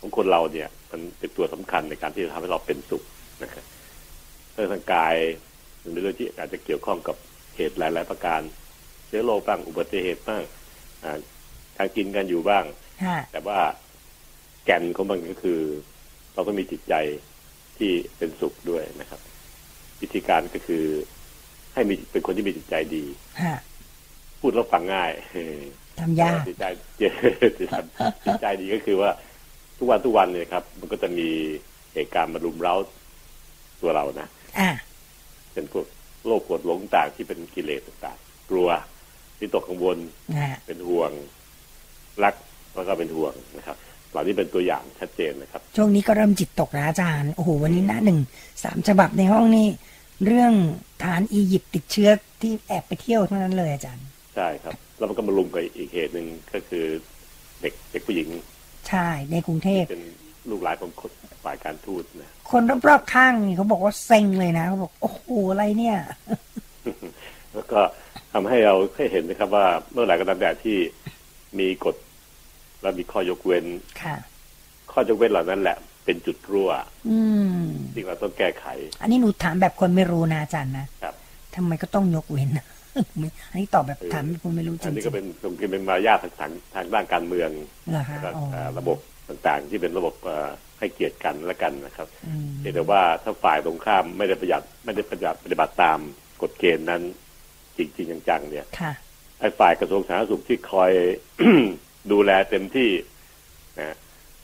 [0.00, 3.02] ของคนเราเนี่ย มันเป็นตัวสำคัญในการที่จะทำให้เราเป็นสุข
[3.42, 3.64] นะครับ
[4.52, 5.16] เรื่องทางกาย
[5.82, 7.16] มันเป็นเรื่องที่อาจจะเกี่ยวข้องกับ
[7.56, 8.40] เหตุหลาย ๆ ประการ
[9.06, 10.42] เชื้อโรคบ้างอุบัติเหตุบ้าง
[11.04, 11.18] อ่า
[11.76, 12.64] ทางกินกันอยู่บ้าง
[13.04, 13.58] ค่ะแต่ว่า
[14.64, 15.60] แก่นของมันก็คือ
[16.34, 16.94] เราต้องมีจิตใจ
[17.78, 19.20] ที่เป็นสุขด้วยนะครับ
[20.00, 20.84] วิธีการก็คือ
[21.74, 23.04] ให้มีเป็นคนที่มีจิตใจดี
[23.40, 23.54] ค่ะ
[24.40, 25.10] พูดแล้วฟังง่าย
[26.00, 26.64] ทำยากจิตใจ
[27.00, 27.06] จิ
[27.64, 27.74] ตใจ
[28.24, 29.10] จิตใจดีก็คือว่า
[29.78, 31.28] ทุกวันทุกวันเนี่ยครับ มันก็จะมี
[31.94, 32.74] เหตุการณ์มารุมเร้า
[33.80, 34.28] ตัวเรานะ
[34.58, 34.70] อ่า
[35.52, 35.86] เป็นพวก
[36.26, 38.68] โรคปวดหลงต่างที่เป็นกิเลสต่างๆกลัว
[39.40, 39.98] วิตกกังวล
[40.36, 41.10] อ่าเป็นห่วง
[42.24, 42.34] รัก
[42.74, 43.76] แล้วก็เป็นห่วงนะครับ
[44.10, 48.20] เหล่านี้เป็นตัวอย่างชัดเจนนะครับ ช่วงนี้ก็เริ่มจิตตกนะอาจารย์โอ้โหวันนี้หน้าหนึ่ง
[48.64, 49.66] สามฉบับในห้องนี้
[50.26, 50.52] เรื่อง
[51.02, 54.06] ฐานอียิปต์ติดเชื้อที่แอบไปเที่ยวเท่านั้นเลยอาจารย์
[54.38, 56.84] ใช่ครับ แล้วมันก็มาลุมกับอีกเหตุหนึ่งก็คือ
[57.60, 58.28] เด็กเด็กผู้หญิง
[58.88, 60.04] ใช่ในกรุงเทพเป็น
[60.50, 61.10] ลูกหลานของคน
[61.44, 65.98] ฝ่ายการทูตนะคนรอบๆข้างนี่เขาบอกว่าเซ็งเลยนะเขาบอกโอ้โหอะไรเนี่ย
[67.54, 67.80] แล้วก็
[68.32, 70.76] ทำให้เราให้เห็นนะครับว่าเมื่อไหร่ก็ตามแต่ที่
[71.58, 71.96] มีกฎ
[72.82, 73.66] และมีข้อยกเว้น
[74.02, 74.16] ค่ะ
[74.92, 76.70] ข้อยกเว้นเหล่านั้นแหละเป็นจุดรั่ว
[77.08, 77.18] อื
[77.58, 77.62] ม
[77.94, 78.66] ที่เราต้องแก้ไข
[79.02, 81.14] อันนี้หนูถามแบบคนไม่รู้นะอาจารย์นะครับ
[81.56, 82.50] ทำไมก็ต้องยกเว้น
[83.50, 95.98] อันนี้ตอบแบบถามคนไม่รู้จริอันงนี้ก็เป็นตรงที่เป็นมารยาททางทางทางด้านการเมืองๆเหรอคะแล้วก็อ๋อเอ่อระบบต่างๆ ที่เป็นระบบเอ่อให้เกียรติกันและกันนะครับอืมเพียงแต่ว่าถ้าฝ่ายตรงข้ามไม่ได้ประหยัดไม่ได้ประหยัดปฏิบัติตาม
[96.42, 97.02] กฎเกณฑ์นั้น
[97.76, 98.92] จริงๆจังๆเนี่ยค่ะ
[99.40, 100.92] ไอ้ฝ่ายกระทรวงสาธารณสุขที่คอย
[102.12, 102.90] ดูแลเต็มที่
[103.80, 103.96] นะ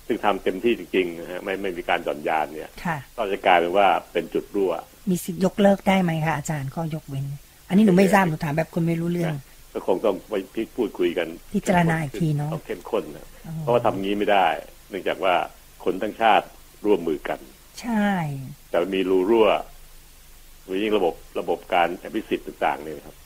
[0.07, 4.73] ซึ่งทำเต็มที่จริงๆนะฮะไม่ไม่มีการหย่อนยานเนี่ยค่ะก็จะกลายเป็นว่าเป็นจุดรั่ว
[5.11, 7.37] มีสิทธิ์ยกเลิกได้ไหมคะอาจารย์ข้อยกเว้นอั
[7.75, 10.35] นนี้หนูไม่ทราบหนูถามแบบคนไม่รู้เรื่องนะก็คงต้องไป
[10.77, 14.47] พูดคุยกันพิจารณาอีกทีเนอะต้องเข้มข้นนะอ๋อเพราะว่าทำงี้ไม่ได้
[14.91, 15.35] เนื่องจากว่า
[15.85, 16.47] คนทั้งชาติ
[16.87, 17.39] ร่วมมือกัน
[17.81, 18.09] ใช่
[18.71, 19.49] แต่มีรูรั่ว
[20.65, 23.17] หรือยิ่งระบบระบบการอภิสิทธิ์ต่างๆเนี่ยครับ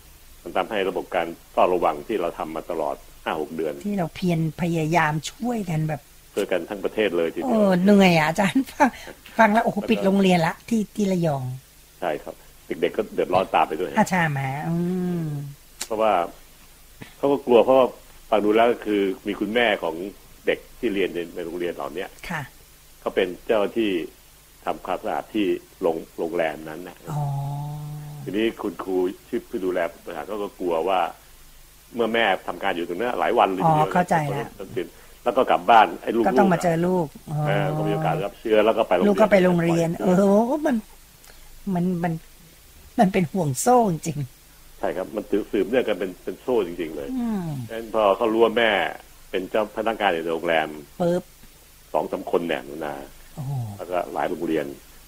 [0.43, 6.01] มันทำให้ระบบการเฝ้าระวังที่เราทำมาตลอดห้าหกเดือน ที่เราเพียรพยายามช่วยกันแบบ
[6.33, 8.89] เพื่อกันทั้งประเทศเลยทีเดีโอ้ยวเหนื่อยอะอาจารย์ฟัง
[9.39, 11.45] ฟังแล้วโอ้โหปิดโรงเรียนละที่ที่ระยอง
[12.01, 12.35] ใช่ครับ
[12.69, 14.77] เด็กๆก็เดือดร้อนตามไปด้วยอาชามาอื
[15.21, 15.25] ม
[15.87, 16.13] เพราะว่า
[17.17, 17.87] เขาก็กลัวเพราะว่า
[18.31, 19.95] ฟังดูแล้วก็คือมีคุณแม่ของ
[20.47, 22.43] เด็กที่เรียนในในโรงเรียนเหล่าเนี้ยค่ะ
[23.01, 23.91] เขาเป็นเจ้าหน้าที่
[24.65, 25.47] ทำความสะอาดที่
[25.81, 27.23] โรงโรงแรมนั้นนะอ๋อ
[28.25, 28.97] ทีนี้คุณครู
[29.29, 31.01] ที่ผู้ดูแลปัญหาก็ก็กลัวว่า
[31.95, 34.47] เมื่อแม่ทำการอยู่ตรงนั้นหลายวันเลยอ๋อทีดียวเข้าใจแล้ว
[35.25, 40.09] แล้วก็กลับบ้านไอ้ลูกก็ต้องมาๆะเจอลูกอ๋อเออก็มีโอกาสรับเชื้อแล้วก็ไปโรงลูเรีกยนก็ไปโรงเรียน เอ
[40.55, 40.77] อมัน
[41.75, 42.13] มันมัน
[43.01, 44.19] มันเป็นห่วงโซ่จริง
[44.79, 48.71] ใช่ครับมันสืบเนื่องกันเป็นเป็นโซ่จริง ๆ เลยๆอืมดังนั้นพอเขารู้ว่าแม่
[49.31, 50.69] เป็นเจ้าพนักงานในโรงแรม
[51.01, 51.23] ปึ๊บ
[51.93, 52.95] สองสามคนเนี่ยนา
[53.35, 54.67] โอ้โหแล้วก็หลายโรงเรียน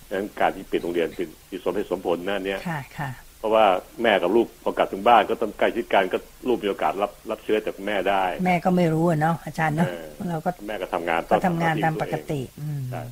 [0.08, 3.64] ดังนั้นการที่ปิดโรงเรียนเป็นที่สมเหตุสมผลนะเนี่ยค่ะค่ะเพราะว่า
[4.02, 13.02] แม่กับลูกพอกลับถึงบ้านก็ต้องใกล้ชิดกันก็ลูกมีโอกาสรับรับเชื้อจากแม่ได้ แม่ก็ไม่รู้อะเนาะอาจารย์เนาะเออเราก็แม่ก็ทำงานก็ทำงานหตามที่ปตัวกเองติอืมใช่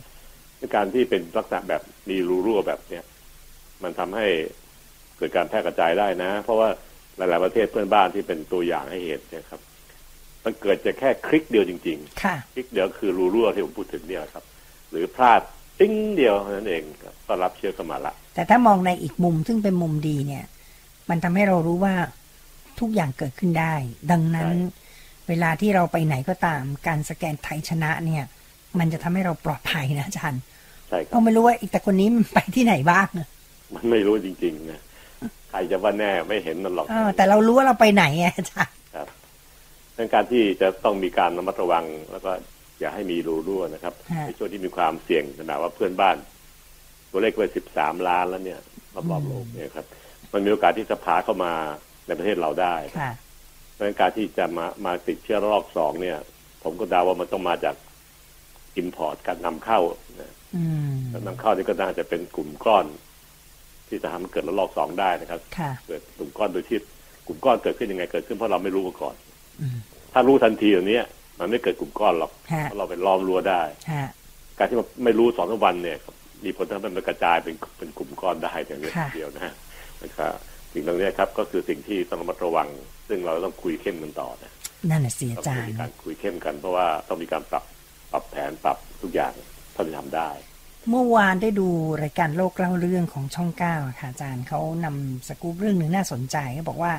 [0.59, 3.05] ในการที่เป็นลักษณะแบบมีรูรั่วแบบเนี้ย
[3.83, 4.27] มันทำให้
[5.19, 6.69] เกิดการแพร่กระจายได้นะ เพราะว่า
[7.17, 9.61] หลาย ๆ ประเทศเพื่อนบ้านที่เป็นตัวอย่างให้เห็นเนี่ยครับ
[10.45, 14.45] มันเกิดจะแค่คลิกเดียวจริงค่ะๆคลิกเดียวคือรูรั่วที่ผมพูดถึงเนี่ยครับ
[14.91, 15.41] หรือพลาด
[15.81, 20.45] ติ้งเดียวเท่านั้นเองครับก็รับเชื้อเข้ามาละ แต่ถ้ามองในอีกมุมซึ่งเป็นมุมดีเนี่ย
[21.11, 21.95] มันทำให้เรารู้ว่า
[22.81, 23.75] ทุกอย่างเกิดขึ้นได้
[24.11, 24.51] ดังนั้น
[25.29, 28.25] เวลาที่เราไปไหนก็ตาม การสแกนไทยชนะเนี่ย
[28.79, 30.43] มันจะทำให้เราปลอดภัยนะอาจารย์
[30.89, 33.09] ใช่คเพรับราะไม่รู้ว่าอีกแต่คนนี้มันไปที่ไหนบ้าง
[33.75, 34.81] มันไม่รู้จริงๆนะ
[35.51, 39.09] ใครจะว่าแน่ไม่เห็นมันหรอกเออแต่เรารู้ว่าเราไปไหนไงอาจารย์ครับ
[39.97, 42.31] ดังการที่จะต้องมีการระมัดระวัง แล้วก็
[42.81, 46.17] อย่าให้มีรูรั่วนะครับฮะในช่วงที่มีความเสี่ยงขนาดว่าเพื่อนบ้าน
[47.11, 48.61] ตัวเลขไปสิบสามล้านแล้วเนี่ย
[49.11, 49.87] รอบๆโลกเนี่ยครับ
[50.33, 51.53] มันมีโอกาสที่จะพาเข้ามา
[52.07, 53.11] ในประเทศเราได้ค่ะ
[53.73, 56.19] เพราะฉะนั้นการที่จะมามาติดเชื้อระลอกสองเนี่ย
[56.63, 57.75] ผมก็เดาว่ามันต้องมาจาก
[58.77, 59.81] อิมพอร์ตการนำเข้า
[60.21, 62.87] นะอืมการนำเข้านี่ก็น่าจะเป็นกลุ่มก้อน
[63.91, 66.79] ที่จะทำให้เกิดระลอกสองได้นะครับ ค่ะ เกิดกลุ่มก้อนโดยที่
[67.27, 69.15] กลุ่มก้อนเกิดขึ้นยังไงเกิดขึ้นเพราะเราไม่รู้มาก่อน
[69.61, 69.79] อืม
[70.13, 71.05] ถ้ารู้ทันทีอย่างนี้ย
[71.39, 74.09] มันไม่เกิดกลุ่มก้อนหรอกฮะ เพราะเราไปล้อมรั้วได้ ฮะ
[74.59, 79.55] การที่มันไม่รู้สองสามวันเนี่ยครับมีผลทำให้มันกระจายเป็นเป็นกลุ่มก้อนได้อย่างเดียวค่ะ เดียวนะฮะ
[80.03, 80.33] นะครับ
[80.73, 82.69] สิ่งเหล่านี้ครับก็คือสิ่งที่ต้องระมัดระวัง
[83.09, 84.53] ซึ่งเราต้องคุยเข้มกันต่อนะ
[84.91, 87.65] นั่นน่ะสิต้อาองจารมีย์ การคุยเข้มกันเพราะว่าต้องมีการปรับ
[88.13, 89.33] ปรับแผนปรับทุกอย่าง
[89.73, 90.31] เท่าที่ทำได้
[90.91, 91.69] เมื่อวานได้ดู
[92.03, 96.93] รายการโลกเล่าเรื่องของช่องเก้าอะค่ะอาจารย์เขานำสกู๊ปเรื่องหนึ่งน่าสนใจเขาบอกว่า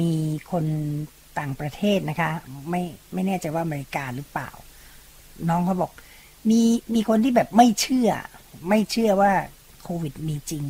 [0.00, 0.12] มี
[0.50, 0.64] คน
[1.38, 2.30] ต่างประเทศนะคะ
[2.70, 2.82] ไม่
[3.14, 4.50] ไม่แน่ใจว่าอเมริกาหรือเปล่า
[5.48, 5.92] น้องเขาบอก
[6.50, 6.60] มี
[6.94, 8.10] มีคนที่แบบไม่เชื่อ
[8.68, 9.32] ไม่เชื่อว่า
[9.82, 10.64] โควิดมีจริง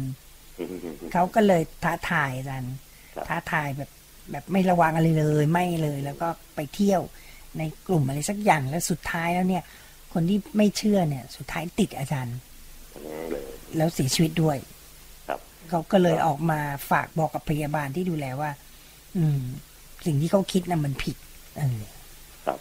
[1.13, 2.75] เขาก็เลยท้าทายอาจารย์
[3.15, 3.91] ครับท้าทายแบบ
[4.31, 7.03] แบบไม่ระวังอะไรเลย ไม่เลย แล้วก็ไปเที่ยว
[7.59, 9.63] ในกลุ่มอะไรสักอย่างแล้วสุดท้ายแล้วเนี่ย
[10.12, 12.37] คนที่ไม่เชื่อเนี่ย สุดท้ายติดอาจารย์
[12.92, 13.44] ทั้งนั้นเลย
[13.77, 14.57] แล้วเสียชีวิตด้วย
[15.29, 18.51] ครับเขาก็เลยออกมาฝากบอกกับพยาบาลที่ดูแลว่า
[19.16, 19.40] อืม
[20.07, 21.16] สิ่งที่เขาคิดน่ะมันผิด
[21.59, 21.81] เออ
[22.47, 22.59] ครับ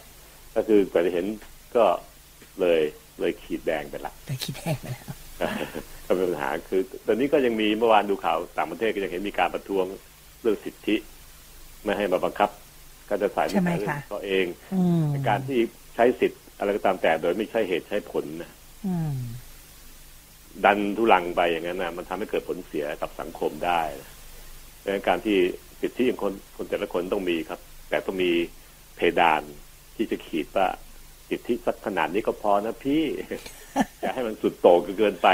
[0.54, 1.26] ก็คือกว่าจะเห็น
[1.76, 1.84] ก็
[2.60, 2.80] เลย
[3.20, 5.04] เลยขีดแดงไปละแต่คิดแห้งไปแล้ว
[6.06, 9.84] ก็เป็นปัญหาคือ ตอนนี้ก็ยังมีเมื่อวานดูข่าวต่างประเทศก็ยังเห็นมีการประท้วง
[10.42, 10.96] เรื่องสิทธิ
[11.84, 12.50] ไม่ให้มาบังคับ
[13.08, 15.58] ก็จะใส่ใช่ไหมเรื่องคะตัวเองอืมในการที่
[15.94, 18.50] ใช้สิทธิ์ อะไรก็ตามแต่โดยไม่ใช่เหตุใช้ผลนะ
[18.86, 19.16] อืม
[20.64, 23.82] ดันทุลังไปอย่างนั้นนะมันทำให้เกิดผลเสียกับสังคมได้
[24.82, 25.36] ดังนั้นการที่
[25.80, 28.30] สิทธิของคนคนแต่ละคนต้องมีครับ แต่ต้องมี
[28.96, 29.42] เพดาน
[29.96, 30.66] ที่จะขีดว่า
[31.28, 33.04] สิทธิสักขนาดนี้ก็พอนะพี่
[34.00, 35.28] อย่าให้มันสุดโต่งเกินไป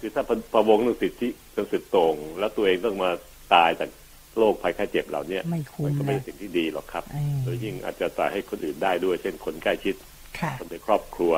[0.00, 3.10] คือถ้าพะวงเรื่องสิทธิจนสุดโต่งแล้วตัวเองต้องมา
[3.54, 3.90] ตายจาก
[4.38, 9.94] โรคภัยไข้เจ็บเหล่าเนี้ยไม่คุ้มัมนก็ไม่นะใช่สิ่งที่ดีหรอกครับอืมโดยยิ่งอาจจะตายให้คนอื่นได้ด้วย เช่นคนใกล้ชิด
[10.40, 11.32] ค่ะคนในครอบครัว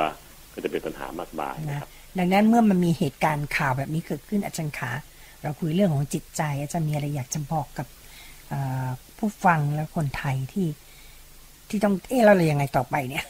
[0.55, 4.91] ก็จะเป็นปัญหามากมายนะนะครับดังนั้นเมื่อมันมีเหตุการณ์ข่าวแบบนี้เกิดขึ้นอาจารย์ขา
[5.43, 7.87] เราคุยเรื่องของจิตใจ อาจารย์มีอะไรอยากจะบอกกับ
[8.49, 10.69] เอ่อผู้ฟังและคนไทยที่
[11.69, 13.25] ที่ต้องเอ๊ะเราเลยยังไงต่อไปเนี่ย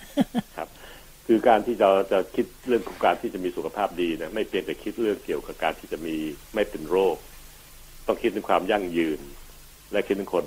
[1.26, 6.14] คือการที่เราจะคิดเรื่องของการที่จะมีสุขภาพดีนะไม่เพียงแต่คิดเรื่องเกี่ยวกับการที่จะมี
[6.54, 7.16] ไม่เป็นโรค
[8.06, 9.20] ต้องคิดถึงความยั่งยืน
[9.92, 10.44] และคิดถึงคน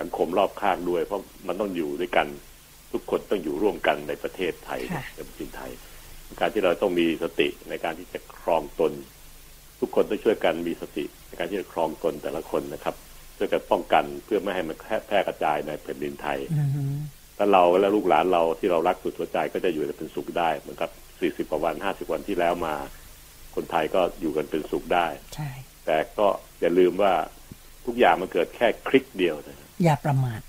[0.00, 2.26] สังคมรอบข้างด้วย เพราะมันต้องอยู่ด้วยกัน
[2.92, 5.70] ทุกคนต้องอยู่ร่วมกันในประเทศไทยค่ะในประเทศไทย
[6.40, 8.92] การที่เราต้องมีสติในการที่จะครองตน
[9.80, 12.94] ทุกคนต้องช่วยกันมีสติในการที่จะครองตนแต่ละคนนะครับ
[13.36, 16.84] ช่วยกันป้องกันเพื่อไม่ให้มันแพร่กระจายในแผ่นดินไทยอือฮึ
[17.36, 20.90] ถ้าเราและลูกหลานเราที่เรารักสุดหัวใจก็จะอยู่กันเป็นสุขได้เหมือนกับ
[21.46, 22.74] 40กว่าวัน50วันที่แล้วมา
[23.54, 25.50] คนไทยก็อยู่กันเป็นสุขได้ใช่
[25.86, 26.26] แต่ก็
[26.60, 27.12] อย่าลืมว่า
[27.86, 30.46] ทุกอย่างมันเกิดแค่คลิกเดียวนะฮะอย่าประมาทนะ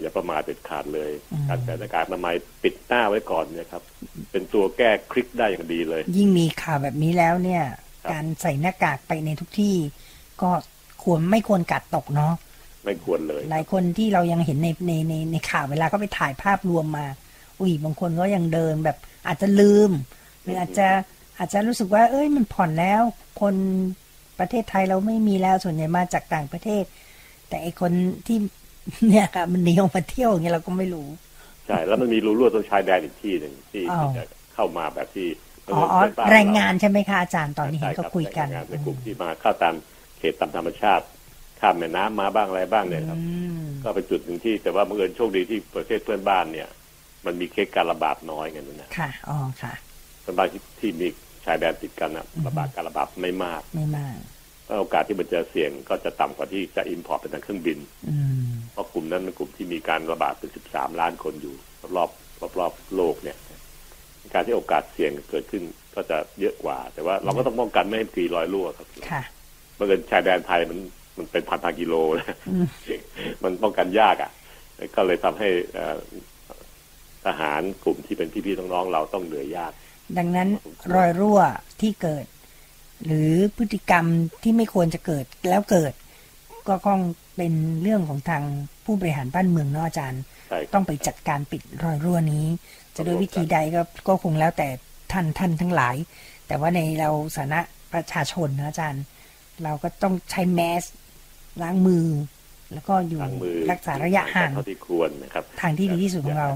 [0.00, 3.82] อย่าประมาทเด็ดขาดเลยอืมการใส่หน้ากากอนามัยปิดหน้าไว้ก่อนเนี่ยครับ
[4.30, 7.62] เป็นตัวแก้คลิกได้อย่างดีเลย ยิ่งมีข่าวแบบนี้แล้วเนี่ย
[8.02, 9.76] ครับการใส่หน้ากากไปในทุกที่
[10.42, 10.50] ก็
[11.04, 12.34] ควรไม่ควรกัดตกเนาะ
[12.84, 17.06] ไม่ควรเลย หลายคนที่เรายังเห็นในในในในข่าวเวลาเขาไปถ่ายภาพรวมมา
[17.60, 18.96] อุ้ยบางคนก็ยังเดินแบบ
[19.26, 19.90] อาจจะลืม
[20.42, 20.88] หรืออาจจะ
[21.38, 23.02] อาจจะรู้สึกว่า เอ้ยมันผ่อนแล้ว
[23.40, 23.54] คน
[24.38, 26.84] ประเทศไทยเราไม่มีแล้วส่วนใหญ่มาจากต่างประเทศ
[27.48, 27.92] แต่ไอคน
[28.26, 28.38] ที่
[29.08, 31.08] เนี่ยค่ะมันหนีออกมาเที่ยวอย่างเงี้ยเราก็ไม่รู้
[31.66, 35.28] ใช่ แล้วมันมีรูรั่วตรงชายแดนอีกที่หนึ่งที่อ้าวที่จะเข้ามาแบบที่
[35.74, 39.74] อ๋ออ๋อเพื่นบ้นเแรงงานใช่ไหมคะอาจารย์ตอนนี้เห็นใช่เขารับคุยกันแรงงานในกลุ่มที่มาเข้าตาม
[40.18, 41.04] เขตตามธรรมชาติ
[41.60, 46.68] ข้ามแม่น้ำมาบ้างอะไรบ้างเนี่ยครับอืมก็เป็นจุดหนึ่งที่แต่ว่าบังเอิญโชคดีที่ประเทศเพื่อนบ้านเนี่ย
[47.26, 49.72] มันมีเคสการระบาดน้อยกันนะค่ะอ๋อค่ะ
[50.20, 51.08] เพื่อนบ้านที่ที่มี
[51.44, 54.16] ชายแดนติดกันนะอือฮึระบาดการระบาดไม่มากไม่มาก
[54.66, 58.35] ก็โอกาสที่มันจะเสี่ยงก็จะต่ำกว่าที่จะ import เป็นทางเครื่องบิน อืม
[58.76, 61.54] เพราะกลุ่มนั้นเป็นกลุ่มที่มีการระบาดเป็น 13 ล้านคนอยู่
[61.96, 62.10] รอบ
[62.40, 63.36] รอบรอบโลกเนี่ย
[64.32, 65.62] การที่โอกาสเสี่ยงเกิดขึ้น
[65.94, 69.22] ก็จะเยอะกว่า แต่ว่าเราก็ต้องป้องกันไม่ให้มีรอยรั่วครับค่ะ
[69.78, 70.78] บังเอิญชายแดนไทยมัน
[71.18, 72.66] มันเป็นพันพันกิโลนะอืม
[73.42, 74.30] มันป้องกันยากอะ
[74.96, 75.98] ก็เลยทำให้เอ่อ
[77.26, 79.72] ทหารกลุ่มที่เป็นพี่ๆน้องๆเราต้องเหนื่อยยาก
[80.18, 80.48] ดังนั้น
[80.94, 81.40] รอยรั่ว
[81.80, 82.26] ที่เกิด
[83.04, 84.04] หรือพฤติกรรม
[84.42, 85.92] ที่ไม่ควรจะเกิดแล้วเกิด
[86.68, 87.00] ก็ต้อง
[87.36, 88.42] เป็นเรื่องของทาง
[88.84, 92.44] ผู้บริหารบ้านเมืองเนาะอาจารย์ใช่ครับต้องไปจัดการปิดรอยรั่วนี้
[92.96, 94.68] จะด้วยวิธีใดก็ก็คงแล้วแต่
[95.12, 95.96] ท่านท่านทั้งหลาย
[96.46, 97.60] แต่ว่าในเราสานะ
[97.92, 99.04] ประชาชนนะอาจารย์
[99.64, 100.84] เราก็ต้องใช้แมส
[101.62, 102.06] ล้างมือ
[102.72, 106.48] แล้วก็อยู่ล้างมือรักษาระยะห่างเท่าที่ควรนะครับ ทางที่ดีที่สุดของเรา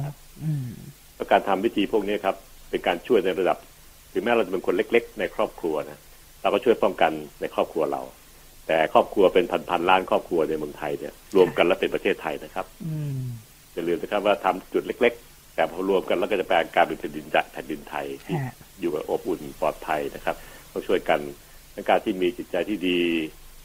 [0.42, 0.66] อืม
[1.16, 2.36] แล้วการทำวิธีพวกนี้ครับ
[2.70, 3.58] เป็นการช่วยในระดับ
[4.12, 5.98] ถึงแม้เราจะเป็นคนเล็ก ๆ ในครอบครัวนะ
[6.42, 8.02] เราก็ช่วยป้องกันในครอบครัวเรา
[8.70, 13.22] แต่ครอบครัวเป็นพันๆล้านครอบครัวในเมืองไทยเนี่ยรวมกันแล้วเป็นประเทศไทยนะครับอืม
[13.72, 20.37] อย่าลืมนะครับว่าทำจุดเล็ก ๆ แต่พอรวมกันแล้วก็จะแปลงกลารเป็นแผ่นดินจักแผ่นดินไทยที่ฮะอยู่กับอบอุ่นปลอดภัยนะครับ
[20.72, 21.20] ต้องช่วยกัน
[21.74, 22.98] ในการที่มีจิตใจที่ดี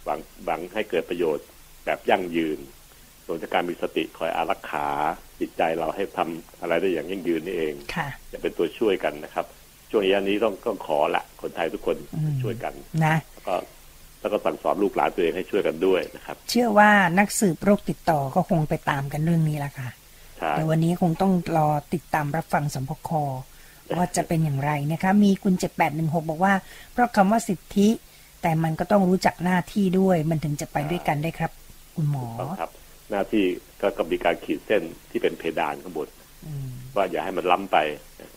[0.05, 1.45] หวังหวังให้เกิดประโยชน์
[1.85, 2.59] แบบยั่งยืน
[3.27, 4.87] รวมจากการมีสติคอยอารักขา
[5.39, 9.45] จิตใจเราให้ทำอะไรได้อย่างยั่งยืนนี่เองค่ะจะเป็นตัวช่วยกันนะครับ
[9.89, 12.73] ช่วงระยะนี้ต้องต้องขอละคนไทยทุกคนอืมช่วยกัน
[13.05, 13.55] นะแล้วก็
[14.25, 19.89] แล้วก็สั่งสอนลูกหลานตัวเองให้ช่วยกันด้วยนะครับ เชื่อว่านักสืบโรคติดต่อก็คงไปตามกันเรื่องนี้แหละค่ะ
[20.37, 23.09] ใช่เดี๋ยววันนี้คงต้องรอติดตามรับฟังสมพค
[23.97, 26.53] ว่าจะเป็นอย่างไรนะคะ มีคุณเจ็ดแปดหนึ่งหกบอกว่า
[26.91, 27.89] เพราะคำว่าสิทธิ
[28.41, 31.51] แต่มันก็ต้องรู้จักหน้าที่ด้วย มันถึงจะไปด้วยกันได้ครับ
[31.95, 32.71] คุณหมอต้องครับ
[33.11, 33.43] หน้าที่
[33.81, 36.07] ก็ก็มีการขีดเส้นที่เป็นเพดานข้างบน
[36.45, 37.77] อืมว่าอย่าให้มันล้ำไป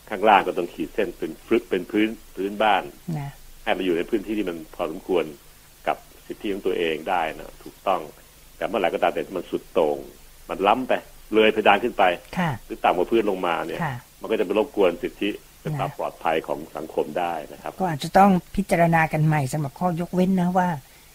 [0.08, 2.82] ข้างล่างก็ต้องขีดเส้นเป็นพื้นเป็นพื้นพื้นบ้าน
[3.18, 3.30] นะ
[3.64, 5.47] ให้มันอยู่ในพื้นที่ที่มันพอสมควรกับ
[6.28, 8.00] สิทธิของตัวเองได้นะถูกต้อง
[8.56, 9.98] แต่เมื่อไหร่ก็ตามแต่ที่มันสุดโต่ง
[10.48, 10.92] มันล้ำไป
[11.34, 12.04] เลยเพดานขึ้นไป
[12.38, 20.68] ค่ะหรือต่ำกว่าพื้นลงมาเนี่ยค่ะมันก็จะไปรบกวนสิทธิและความนะปลอดภัยของสังคมได้นะครับ ก็อาจจะต้องพิจารณากันใหม่สำหรับข้อยกเว้นนะว่า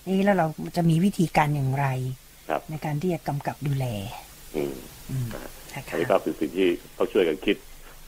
[0.05, 1.85] เอ๊ะแล้วเราจะมีวิธีการอย่างไร
[2.49, 3.85] ครับในการที่จะกำกับดูแล
[4.55, 4.75] อืม
[5.09, 7.57] อืมนะอันคะนี้ก็คือสิ่งที่ต้องช่วยกันคิด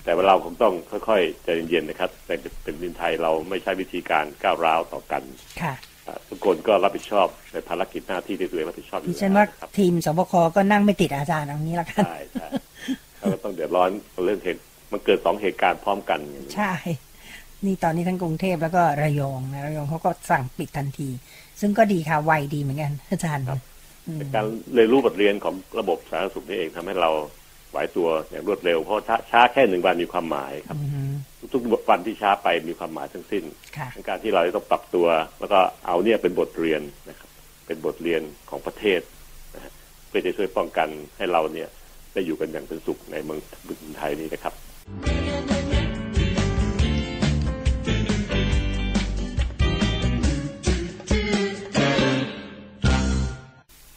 [0.03, 5.23] แต่ว่าเราคงต้องค่อยๆใจเย็นๆนะครับ แต่เป็นดินไทยเราไม่ใช้วิธีการก้าวร้าวต่อกัน
[5.61, 5.94] ค่ะอ่า
[6.29, 12.47] ทุกคนก็รับผิดชอบในภารกิจหน้าที่ที่ตัวเองรับผิดชอบอยู่ดิฉันว่าแล้วนะครับทีมสบคก็นั่งไม่ติดอาจารย์เอางี้ละกันใช่ใช่
[13.17, 13.89] เขาก็ต้องเดือดร้อน
[14.25, 16.73] เรื่องเหตุมันเกิดสองเหตุการณ์พร้อมกันอย่างนี้ใช่
[17.65, 21.09] นี่ตอนนี้ทั้งกรุงเทพแล้วก็ระยองนะระยองเขาก็สั่งปิดทันที
[21.59, 23.45] ซึ่งก็ดีค่ะไวดีเหมือนกันอาจารย์
[24.07, 27.11] อืมเป็นการเรียนรู้บทเรียนของระบบสาธารณสุขนี่เองทำให้เรา
[27.75, 31.13] ไหวตัวอย่างรวดเร็ว เพราะช้าช้าแค่หนึ่งวันมีความหมายครับอืม
[31.53, 33.43] ทุกๆวันที่ช้าไปมีความหมายทั้งสิ้น
[33.77, 35.07] ค่ะในการที่เราจะต้องปรับตัว
[35.39, 37.29] แล้วก็เอาเนี่ยเป็นบทเรียนนะครับ
[37.67, 39.01] เป็นบทเรียนของประเทศ
[39.55, 39.71] นะฮะ
[40.07, 41.69] เพื่อจะช่วยป้องกันให้เราเนี่ย
[42.13, 44.53] ได้อยู่กันอย่างเป็นสุขในเมืองเมืองไทยนี้นะครับ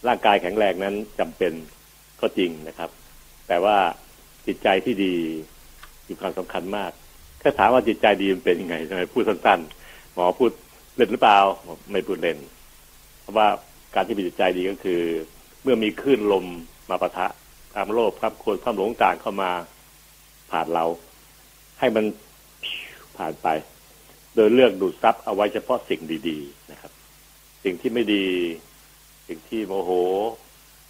[0.09, 1.53] ร่างกายแข็งแรงนั้นจำเป็น
[2.21, 2.91] ก็จริงนะครับ
[3.49, 3.77] แต่ว่า
[4.47, 5.15] จิตใจที่ดี
[6.09, 6.91] มีความสำคัญมาก
[7.43, 10.51] ถ้าถามว่าจิตใจดีมันเป็นยังไงทำไมพูดสั้นๆ หมอพูด
[10.97, 11.39] เล่นหรือเปล่า
[11.93, 12.39] ไม่พูดเล่น
[13.21, 13.49] เพราะว่า
[13.95, 15.03] การที่มีจิตใจดีก็คือ
[15.63, 16.45] เมื่อมีคลื่นลม
[16.91, 17.27] มาปะทะ
[17.75, 19.51] ความโลภความโกรธความหลงต่างเข้ามา
[20.51, 20.85] ผ่านเรา
[21.79, 22.05] ให้มัน
[23.17, 23.49] ผ่านไป
[24.35, 26.93] โดยเลือกดูดซับเอาไว้เฉพาะสิ่งดีๆนะครับ
[27.65, 28.27] สิ่งที่ไม่ดี
[29.29, 29.91] สิ่งที่โมโห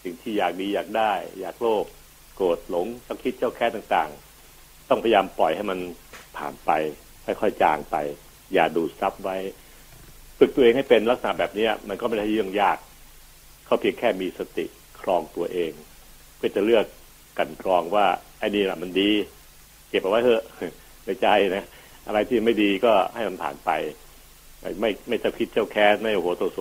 [0.02, 1.84] สิ่งที่อยากดีอยากได้ อยากโลภ
[2.38, 5.78] โกรธหลงต้องคิดเจ้าแค้นต่างๆ ต้องพยายามปล่อยให้มัน
[6.36, 6.70] ผ่านไป
[7.24, 7.96] ค่อยๆจางไป
[8.54, 9.36] อย่าดูซับไว้
[10.38, 12.78] ฝึกตัวเองให้เป็นลักษณะแบบนี้มันก็ไม่ได้เรื่องยาก
[13.66, 14.66] เขาเพียงแค่มีสติ
[15.00, 15.72] ครองตัวเอง
[16.36, 16.84] เพื่อจะเลือก
[17.38, 18.06] กันกรองว่า
[18.38, 19.10] ไอ้นี่แหละมันดี
[19.88, 20.42] เก็บเอาไว้เถอะ
[21.04, 21.64] ในใจนะ
[22.06, 23.70] อะไรที่ไม่ดีก็ให้มันผ่านไป
[24.80, 26.60] ไม่ไม่จ้าคิดเจ้าแค้นไม่โหโตโส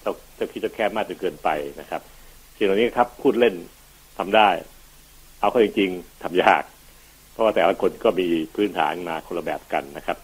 [0.00, 1.48] เจ้าเจ้าคิดเจ้าแค้นมากจนเกินไป
[1.80, 2.00] นะครับ
[2.56, 3.54] สิ่งเหล่านี้ครับพูดเล่น
[4.18, 4.48] ทำได้
[5.42, 6.62] เอาเข้าจริงๆทำยาก
[7.32, 10.18] เพราะว่าแต่ละคนก็มีพื้นฐานมาคนละแบบกันนะครับ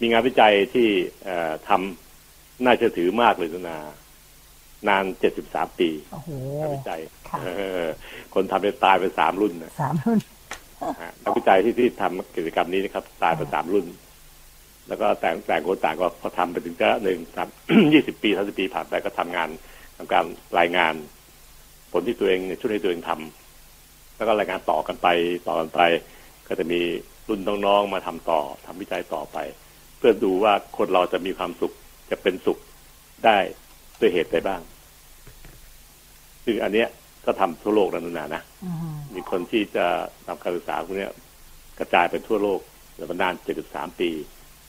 [0.00, 0.88] มีงานวิจัยที่
[1.24, 3.78] เอ่อทำน่าเชื่อถือมากเลยนะ
[4.88, 5.04] นาน
[5.42, 7.48] 73ปีโอ้โหงานวิจัยค่ะเอ
[7.82, 7.84] อ
[8.34, 10.18] คนทำเป็นตายไปสามรุ่นนะสามรุ่น
[11.02, 13.86] ฮะนักวิจัยที่ที่ทำกิจกรรมนี้นะครับ ตายไปสามรุ่น
[14.88, 17.48] แล้วก็แต่งแต่งคนต่างก็พอทำไปถึงก็หนึ่งสาม
[17.92, 19.48] ยี่สิบปีสามสิบปีผ่านไปก็ทำงาน
[19.96, 20.24] ทำการ
[20.58, 20.94] รายงาน
[21.92, 23.41] ผลที่ตัวเองเนี่ยช่วยให้ตัวเองทำ
[24.22, 25.08] แล้วก็รายงานต่อกันไป
[25.46, 25.80] ต่อกันไป
[26.48, 26.80] ก็จะมี
[27.28, 29.38] รุ่นน้องๆมาทำต่อทำวิจัยต่อไป
[29.98, 31.72] เพื่อดูว่าคนเราจะมีความสุข
[32.10, 32.58] จะเป็นสุข
[33.24, 33.36] ได้
[34.00, 34.60] ด้วยเหตุใดบ้าง
[36.44, 36.88] ซึ่งอันเนี้ย
[37.26, 38.42] ก็ทำทั่วโลกแล้วนะนะ
[39.14, 39.86] มีคนที่จะ
[40.26, 41.12] ทำการศึกษาพวกเนี้ย
[41.78, 42.60] กระจายไปทั่วโลก
[42.96, 43.34] แล้วมานาน
[43.66, 44.10] 73ปี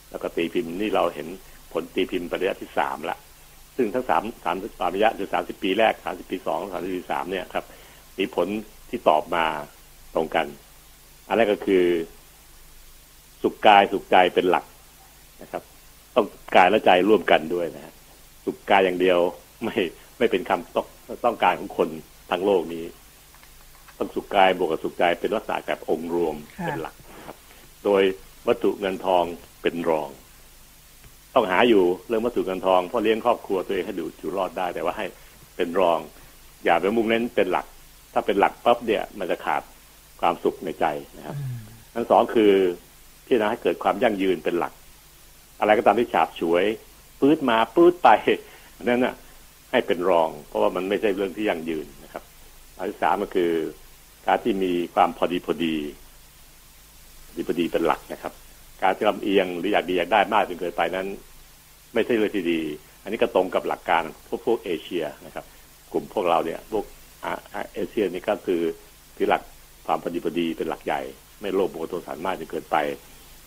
[0.10, 1.28] แล้วก็ตีพิมพ์นี่เราเห็น
[1.74, 3.18] ผลตีพิมพ์ประยะที่สามละ
[3.76, 7.66] ซึ่งทั้งสามสามสามระยะคือสามสิบปีแรกสามสิบปีสองสามสิบปีสามเนี่ยครับ
[8.20, 8.48] มีผล
[8.94, 9.46] ที่ตอบมา
[10.16, 10.48] ตรงกัน
[11.28, 11.86] อันแรกก็คือ
[13.42, 14.66] สุขกายสุขใจเป็นหลัก
[15.42, 15.64] นะครับ
[16.16, 16.26] ต้อง
[16.56, 17.94] กายและใจร่วมกันด้วยนะฮะ
[18.46, 19.20] สุขกายอย่างเดียว
[19.64, 19.76] ไม่
[20.18, 20.86] ไม่เป็นคำต้อง
[21.26, 21.90] ต้องการของคน
[22.32, 22.86] ทั้งโลกนี้
[24.00, 27.38] ต้องสุขกายบวกกับสุขใจเป็นลักษณะแบบองค์รวมค่ะเป็นหลักนะครับ
[27.86, 28.02] โดย
[28.48, 29.24] วัตถุเงินทอง
[29.62, 30.10] เป็นรอง
[31.34, 35.06] ต้องหาอยู่เรื่องวัตถุเงินทองเพราะเลี้ยงครอบครัวตัวเองให้ดูอยู่รอดได้ แต่ว่าให้
[35.56, 36.00] เป็นรอง
[36.66, 37.66] อย่าไปมุ่งเน้นเป็นหลัก
[38.14, 39.62] ถ้าเป็นหลักปั๊บเนี่ยมันจะขาด
[40.22, 40.86] ความสุขในใจ
[41.18, 41.58] นะครับอืม
[41.94, 42.52] อันสองคือ
[43.26, 44.74] พิจารณาให้เกิดความยั่งยืนเป็นหลัก
[45.60, 46.66] อะไรก็ตามที่ฉาบฉวย
[47.20, 48.10] ปื๊ดมาปื๊ดไป
[48.78, 49.16] อันนั้นน่ะ
[49.72, 52.24] ให้เป็นรอง เพราะว่ามันไม่ใช่เรื่องที่ยั่งยืนนะครับ
[52.78, 53.52] อันที่สามก็คือ
[54.28, 55.76] การที่มีความพอดีพอดี
[57.28, 58.34] พอดีพอดีเป็นหลักนะครับ
[58.82, 61.08] การที่ลำเอียงหรืออยากดีอยากได้มากจนเกินไปนั้น
[61.94, 62.60] ไม่ใช่เรื่องที่ดี
[63.04, 65.46] อันนี้ก็ตรงกับหลักการพวกพวกเอเชียนะครับ
[65.92, 67.03] กลุ่มพวกเราเนี่ยพวกอาอา
[67.74, 68.62] เอเชียนี่ก็คือ
[69.16, 69.42] ถือหลัก
[69.86, 71.02] ความพอดีพอดีเป็นหลักใหญ่
[71.42, 72.78] ไม่โลภโมโทสารมากจนเกินไป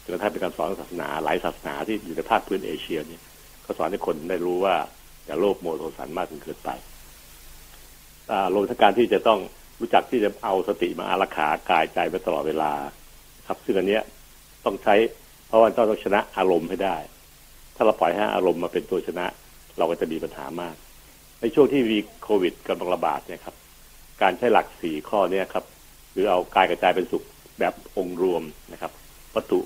[0.03, 3.23] จนกระทั่งเป็นการสอนศาสนาหลายศาสนาที่อยู่ในภาคพื้นเอเชียเนี่ย
[3.65, 4.77] ก็สอนให้คนได้รู้ว่า
[5.27, 6.71] อย่าโลภโมโทสารมากจนเกินไป
[8.31, 9.41] อารวมทั้งการที่จะต้อง
[9.81, 12.73] รู้จักที่จะเอาสติมาอารักขากายใจไว้ตลอดเวลา
[13.49, 14.03] ครับซึ่งอันเนี้ย
[14.65, 14.95] ต้องใช้
[15.47, 16.97] เพราะว่าต้องชนะอารมณ์ให้ได้
[17.77, 19.27] ถ้าเราปล่อยให้อารมณ์มาเป็นตัวชนะ
[19.79, 20.75] เราก็จะมีปัญหามาก
[21.41, 23.55] ในช่วงที่มีโควิดกำลังระบาดเนี่ยครับ
[24.23, 25.65] การใช้หลักสี่ข้อเนี้ครับ
[26.13, 27.25] หรือเอากายกระจายเป็นสุข
[27.61, 28.93] แบบองค์รวมนะครับ
[29.35, 29.61] วัตถุ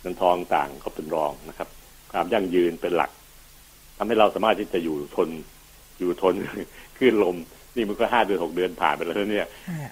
[0.00, 1.68] เงินทองต่างก็เป็นรองนะครับ
[2.12, 3.10] ความยั่งยืนเป็นหลัก
[3.96, 5.28] ทำให้เราสามารถที่จะอยู่ทน
[5.98, 6.34] อยู่ทน
[6.96, 7.36] คลื่นลม
[7.76, 9.46] นี่มันก็ห้าเดือนหกเดือนผ่านไปแล้วเนี่ย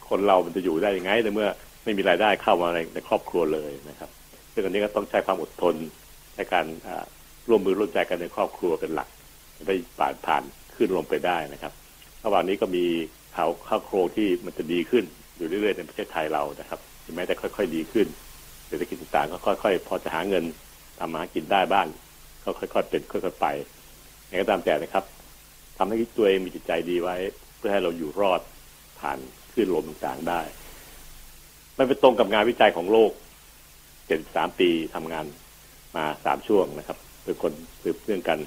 [0.08, 1.48] คนเรามันจะอยู่ได้ยังไงในเมื่อ
[1.84, 4.10] ไม่มีรายได้เข้ามาในในครอบครัวเลยนะครับ
[4.52, 5.74] ซึ่งอันนี้ก็ต้องใช้ความอดทน
[6.36, 6.64] ในการ
[7.48, 9.08] ร่วมมือร่วมใจกันในครอบครัวเป็นหลัก
[9.66, 10.42] ได้ผ่านผ่าน
[10.76, 11.72] ขึ้นลงไปได้นะครับ
[12.24, 12.84] ระหว่างนี้ก็มี
[13.25, 15.04] เขาข้าวโครงที่มันจะดีขึ้น
[15.36, 16.80] อยู่เรื่อยๆในประเทศไทยเรานะครับ
[17.16, 18.06] แม้แต่ค่อยๆดีขึ้น
[18.68, 20.44] เศรษฐกิจต่างๆก็ค่อย ๆ พอจะหาเงิน
[20.98, 21.86] ทำมาหากินได้บ้าง
[22.44, 23.46] ก็ค่อยๆเป็นค่อยๆไป
[24.26, 25.04] อย่างก็ตามแต่นะครับ
[25.76, 27.16] ทำให้ตัวเองมีจิตใจดีไว้
[27.56, 28.40] เพื่อให้เราอยู่รอด
[28.98, 29.18] ผ่าน
[29.52, 30.40] ขึ้นลมต่างๆได้
[31.78, 33.10] มันเป็นตรงกับงานวิจัยของโลก
[34.06, 35.24] เจ็ดสามปีทำงาน
[35.96, 38.38] มาสามช่วงนะครับเป็นคนสืบเนื่องกัน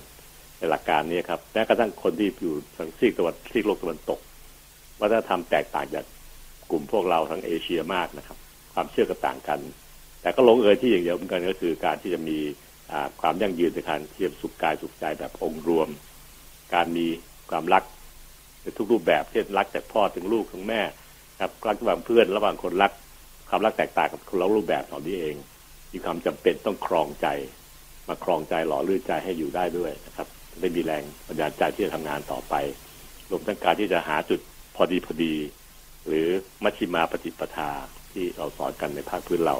[0.58, 4.19] ในหลักการนี้ครับแม้กระทั่งคนที่อยู่ทางซีกตะวันซีกโลกตะวันตก
[5.01, 6.05] วัฒนธรรมแตกต่างจาก
[6.71, 8.38] กลุ่มพวกเราทั้งเอเชียมากนะครับ
[8.73, 9.59] ความเชื่อก็ต่างกัน
[10.21, 12.38] แต่ก็ลงเอยที่อย่างเดียวเหมือนกันก็คือการที่จะมี
[13.21, 15.88] ความยั่งยืนในการเทียมสุขกายสุขใจแบบองค์รวม
[16.73, 17.07] การมี
[17.51, 17.83] ความรัก
[18.62, 20.81] ในทุกรูปแบบเช่นรักจากพ่อถึงลูกถึงแม่
[21.41, 22.91] ครับรักระหว่างเพื่อนระหว่างคนรัก
[23.49, 25.35] ความรักแตกต่างกับคนละรูปแบบของนี้เอง
[25.91, 27.27] มีความจำเป็นต้องครองใจ
[28.07, 30.27] มาครองใจหล่อลื่นใจให้อยู่ได้ด้วยนะครับ
[30.59, 32.53] ได้มีแรงปัญญาใจที่จะทำงานต่อไป
[33.29, 34.39] รวมทั้งการที่จะหาจุด
[34.81, 35.33] อดีพอดี
[36.07, 36.27] หรือ
[36.63, 37.71] มัชชิมาปฏิปทา
[38.11, 39.57] ที่เราสอนกันในภาคพื้นเรา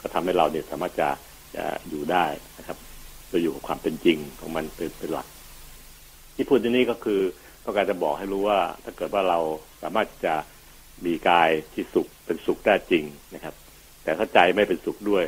[0.00, 1.08] ก็ทำให้เราเนี่ยสามารถจะ
[1.56, 2.24] จะอยู่ได้
[2.58, 2.78] นะครับ
[3.28, 5.26] โดยอยู่กับความเป็นจริงของมันเป็นเป็นหลัก
[6.34, 7.20] ที่พูดที่นี้ก็คือ
[7.64, 9.38] ต้องการจะบอกให้รู้ว่า ถ้าเกิดว่าเรา
[9.82, 10.34] สามารถจะ
[11.06, 13.54] มีกายที่สุขเป็นสุขได้จริงนะครับ
[14.02, 15.24] แต่ถ้าใจไม่เป็นสุขด้วย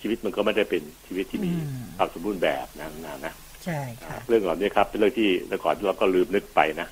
[0.00, 1.52] ชีวิตมันก็ไม่ได้เป็นชีวิตที่มี
[1.96, 6.88] ความสมบูรณ์แบบนะนะนะใช่ค่ะเรื่องเหล่านี้ครับ เป็นเรื่องที่แต่ก่อนเราก็ลืมนึกไปนะ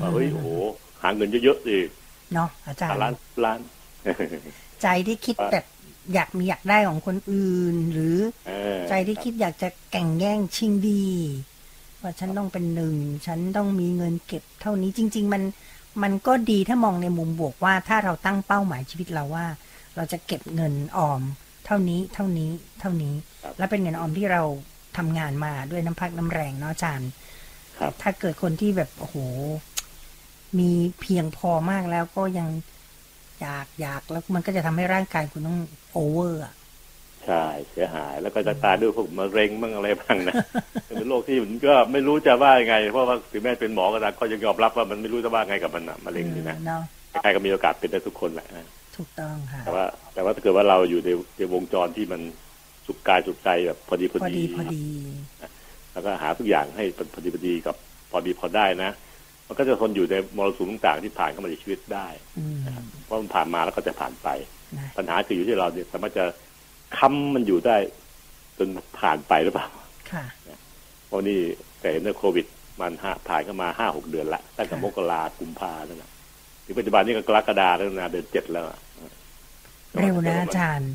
[0.00, 1.76] ว่าเฮ้ยโอ้โหหาเงินเยอะๆสิ
[2.34, 3.60] เนาะอาจารย์ล้านล้าน
[4.82, 5.64] ใจที่คิดแบบ
[6.14, 8.16] อยากมีอยากได้ของคนอื่น หรือ
[8.88, 11.06] ใจที่คิดอยากจะแก่งแย่งชิงดี
[12.02, 12.94] ว่าฉันต้องเป็นหนึ่ง
[13.26, 15.42] ฉันต้องมีเงินเก็บเท่านี้จริง ๆ มัน
[16.02, 19.46] มันก็ดีถ้ามองในมุมบวกว่า ถ้าเราตั้งเป้าหมายชีวิตเราว่า
[19.96, 21.20] เราจะเก็บเงินออม
[21.66, 23.14] เท่านี้เท่านี้เท่านี้
[23.58, 24.42] และเป็นเงินออมที่เรา
[24.96, 27.10] ทำงานมาด้วยน้ำพักน้ำแรงเนาะอาจารย์
[28.02, 29.16] ถ้าเกิดคนที่แบบโอ้โห
[30.58, 32.48] มีเพียงพอมากแล้วก็ยัง
[33.40, 35.58] อยากอยากแล้วมันก็จะทำให้ร่างกายคุณต้อง
[35.92, 36.54] โอเวอร์อะ
[37.26, 40.34] ใช่เสียหายแล้วก็จะตายด้วยพวกมะเร็งบ้างอะไรบ้างนะ
[40.86, 46.56] เป็นโรคที่มันก็ไม่รู้จะว่ายังไง เพราะว่าถึงแม้เป็นหมอก็ตามก็ยังยอมรับว่ามันไม่รู้จะว่าไงกับมันมะเร็งนี่นะ
[47.22, 48.46] ใครก็มีโอกาสเป็นได้ทุกคนแหละ
[48.96, 49.84] ถูกต้องค่ะแต่ว่า
[50.14, 52.20] แต่ว่าถ้าเกิดว่าเราอยู่ในในวงจรที่มัน
[52.86, 54.84] สุขกายสุขใจแบบพอดีพอดีพอดี
[55.92, 56.84] แล้วก็หาทุกอย่างให้
[57.14, 57.76] พอดีพอดีกับ
[58.10, 58.90] พอดีพอได้นะ
[59.50, 62.06] มันก็จะทนอยู่ในมรสุมต่างๆที่ผ่านเข้ามาในชีวิตได้
[63.04, 64.28] เพราะมันผ่านมาแล้วก็จะผ่านไป
[64.96, 66.24] ปัญหาคืออยู่ที่เราเนี่ยสามารถจะ
[66.98, 67.76] ค้ำมันอยู่ได้
[68.58, 68.68] จน
[69.00, 69.66] ผ่านไปหรือเปล่า
[70.12, 70.24] ค่ะ
[71.06, 71.38] เพราะนี่
[71.80, 72.46] แต่เห็นว่าโควิด
[72.80, 76.10] มันหผ่านเข้ามาห้าหกเดือนละตั้งแต่มกรากุมภาแล้วนะ
[76.64, 78.64] ถึงปัจจุบันนี้ก็กรกฎาแล้วนะเดือนเจ็ดแล้ว
[80.00, 80.92] เร็วนะอาจารย์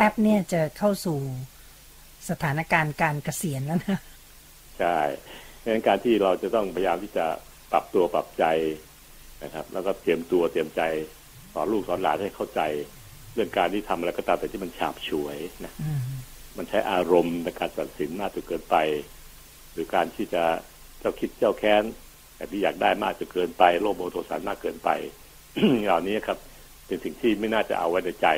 [0.00, 1.18] แป๊บๆเนี่ยจะเข้าสู่
[2.30, 3.98] สถานการณ์การเกษียณแล้วนะ
[4.80, 4.98] ใช่
[5.66, 7.26] ดังนั้นการที่เราจะต้องพยายามที่จะ
[7.72, 8.44] ปรับตัวปรับใจ
[9.44, 10.82] นะครับ แล้วก็เตรียมตัวเตรียมใจ
[11.52, 12.60] สอนลูกสอนหลานให้เข้าใจ
[13.34, 15.72] เรื่องการที่ทำอะไรก็ตามแต่ที่มันฉาบฉวยนะ
[16.56, 18.76] มันใช้อารมณ์ในการตัดสินมากจนเกินไป
[19.72, 20.42] หรือการที่จะ
[21.00, 21.82] เจ้าคิดเจ้าแค้น
[22.36, 24.90] แต่ที่อยากได้มากจนเกินไปโลภโมโทสันมากเกินไป
[25.86, 26.38] เหล่านี้ครับ
[26.86, 28.28] เป็นสิ่งที่ไม่น่าจะเอาไว้ในใจ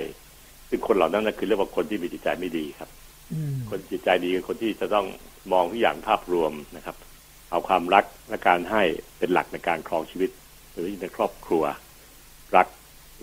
[0.69, 2.91] ซึ่งคนเหล่านั้นคือเรียกว่าคนที่มีจิตใจไม่ดีครับ
[3.71, 5.07] คนจิตใจดีคือคนที่จะต้อง
[5.53, 6.97] มองทุกอย่างภาพรวมนะครับ
[7.51, 8.83] เอาความรักและการให้
[9.19, 10.31] เป็นหลักในการครองชีวิต
[10.73, 11.65] หรือในครอบครัว
[12.57, 12.69] รัก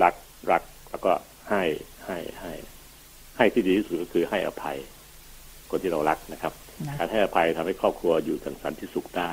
[0.04, 0.14] รัก
[0.52, 0.62] รัก
[0.92, 1.12] แล้วก็
[1.50, 1.64] ให้
[2.06, 2.54] ให้ให้
[3.38, 4.78] ให้ที่ดีที่สุดก็คือให้อภัย
[5.70, 6.54] คนที่เรารักนะครับ
[6.98, 9.32] การให้อภัยทำให้ครอบครัวอยู่ทางสันติสุขได้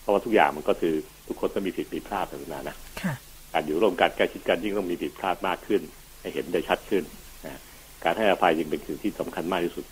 [0.00, 0.94] เพราะว่าทุกอย่างมันก็คือ
[1.26, 2.76] ทุกคนต้องมีผิดมีพลาดต่างๆนะ
[3.52, 5.82] การอยู่ร่วมกันการคิดกันยิ่งต้องมีผิดพลาดมากขึ้น
[6.20, 7.04] ให้เห็นได้ชัดขึ้น
[7.46, 7.60] นะ
[8.04, 9.84] การให้อภัยยิ่งเป็นสิ่งที่สำคัญมากที่สุด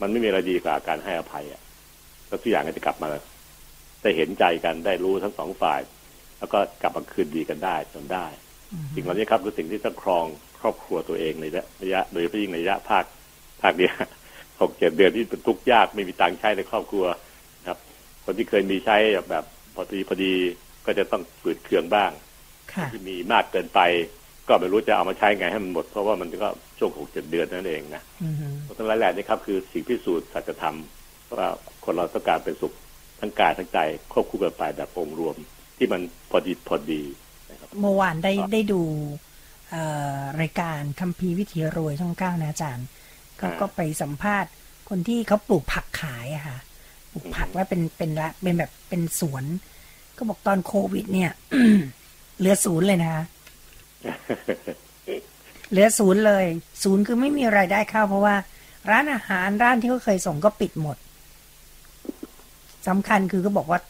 [0.00, 1.60] มันไม่มีอะไรดีกว่าการให้อภัยอะ
[2.30, 3.08] แล้วทุกอย่างก็จะกลับมา
[4.02, 5.80] ได้เห็นใจกันได้รู้ทั้งสองฝ่าย
[6.38, 8.26] แล้วก็กลับมาคืนดีกันได้จนได้
[8.94, 10.24] สิ่งเหล่านี้ครับคือสิ่งที่ต้องครอง
[10.60, 11.44] ครอบครัวตัวเองใน
[11.82, 13.04] ระยะโดยเฉพาะยิ่งในระยะภาค
[13.62, 13.92] ภาคเนี้ย
[14.60, 17.04] หกเจ็ดเดือนที่เป็นทุกข์ยากไม่มีตังค์ใช้ในครอบครัว
[17.68, 17.78] ครับ
[18.24, 18.96] คนที่เคยมีใช้
[19.30, 20.32] แบบพอดีพอดี
[20.86, 22.10] ก็จะต้องปืดเคืองบ้าง
[22.92, 23.80] ที่มีมากเกินไป
[24.48, 28.02] ก็ไม่รู้จะเอามาใช้ไงให้มันหมด เพราะว่ามันก็ช่วงหกเจ็ดเดือนนั่นเองนะ
[28.78, 30.76] ทั้งหลายแหล่นี่ครับคือสิ่งพิสูจน์สัจธรรม
[31.38, 31.48] ว่า
[31.84, 32.72] คนเราต้องการเป็นสุข
[33.20, 33.78] ทั้งกายทั้งใจ
[34.12, 35.36] ควบคู่กันไปแบบองค์รวม
[35.76, 36.00] ที่มัน
[36.30, 37.02] พอดีพอดี
[37.80, 38.82] เมื่อวานได้ได้ดู
[40.40, 42.86] รายการคัมภีร์วิถีรวยช่องเก้านะอาจารย์
[43.38, 44.50] เขาก็ไปสัมภาษณ์
[44.88, 46.58] คนที่เขาปลูกผักขายอะค่ะ
[47.12, 49.44] ปลูกผักแล้วเป็นเป็นละเป็นแบบเป็นสวน
[50.16, 51.32] ก็บอกตอนโควิด เนี่ย
[52.38, 53.24] เหลือศูนย์เลยนะคะ
[55.70, 56.44] เหลือศูนย์เลย
[56.82, 58.36] ศูนย์คือไม่มีไรายได้เข้าเพราะว่า
[58.90, 60.96] ร้านอาหารร้านที่เขาเคยส่งก็ปิดหมด
[62.88, 63.80] สำคัญคือก็บอกว่า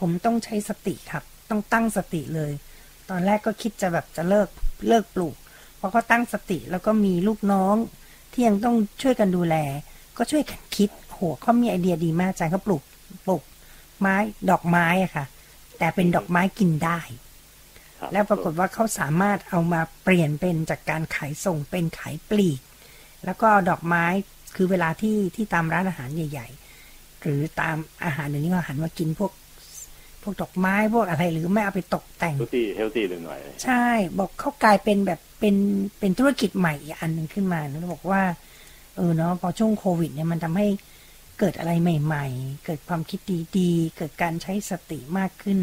[0.00, 2.52] ผมต้องใช้สติครับ ต้องตั้งสติเลย
[3.10, 4.48] ตอนแรกก็คิดจะแบบจะเลิก
[4.88, 5.34] เลิกปลูก
[5.76, 7.76] เพราะเขาตั้งสติแล้วก็มีลูกน้อง
[8.32, 9.56] ที่ยังต้องช่วยกันดูแล
[10.16, 12.82] ก็ช่วยกันคิดโหเขามีไอเดียดีมากอาจารย์เขาปลูก
[13.26, 13.42] ปลูก
[14.00, 14.16] ไม้
[14.50, 15.26] ดอกไม้อะค่ะ
[15.78, 17.00] แต่เป็นดอกไม้กินได้
[17.98, 22.60] ครับแล้วปรากฏว่าเขาสามารถเอามาเปลี่ยนเป็นจากการขายส่งเป็นขายปลีก
[23.24, 24.04] แล้วก็ดอกไม้
[24.56, 26.65] คือเวลาที่ที่ตามร้านอาหารใหญ่ ๆ
[27.26, 29.32] หรือตามอาหารเดี๋ยวนี้ก็หันมากินพวก
[30.22, 33.86] พวกดอกไม้พวกอะไรหรือไม่เอาไปตกแต่ง healthy healthy หน่อย ใช่
[34.18, 35.56] บอกเขากลายเป็นแบบเป็น
[35.98, 38.22] เป็นธุรกิจใหม่อีกอันหนึ่งขึ้นมาแล้วบอกว่า
[38.96, 40.66] เออเนาะพอช่วงโควิด เนี่ยมันทำให้
[41.38, 43.20] เกิดอะไรใหม่ ๆ เกิดความคิด
[43.58, 45.58] ดีๆเกิดการใช้สติมากขึ้น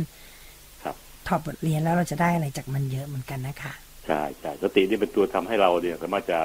[0.83, 0.95] ครับ
[1.27, 3.73] ถอดบทเรียนแล้วเราจะได้อะไรจากมันเยอะเหมือนกันนะคะ
[4.07, 6.39] ใช่ใช่สตินี่เป็นตัวทำให้เราเนี่ยสามารถจะ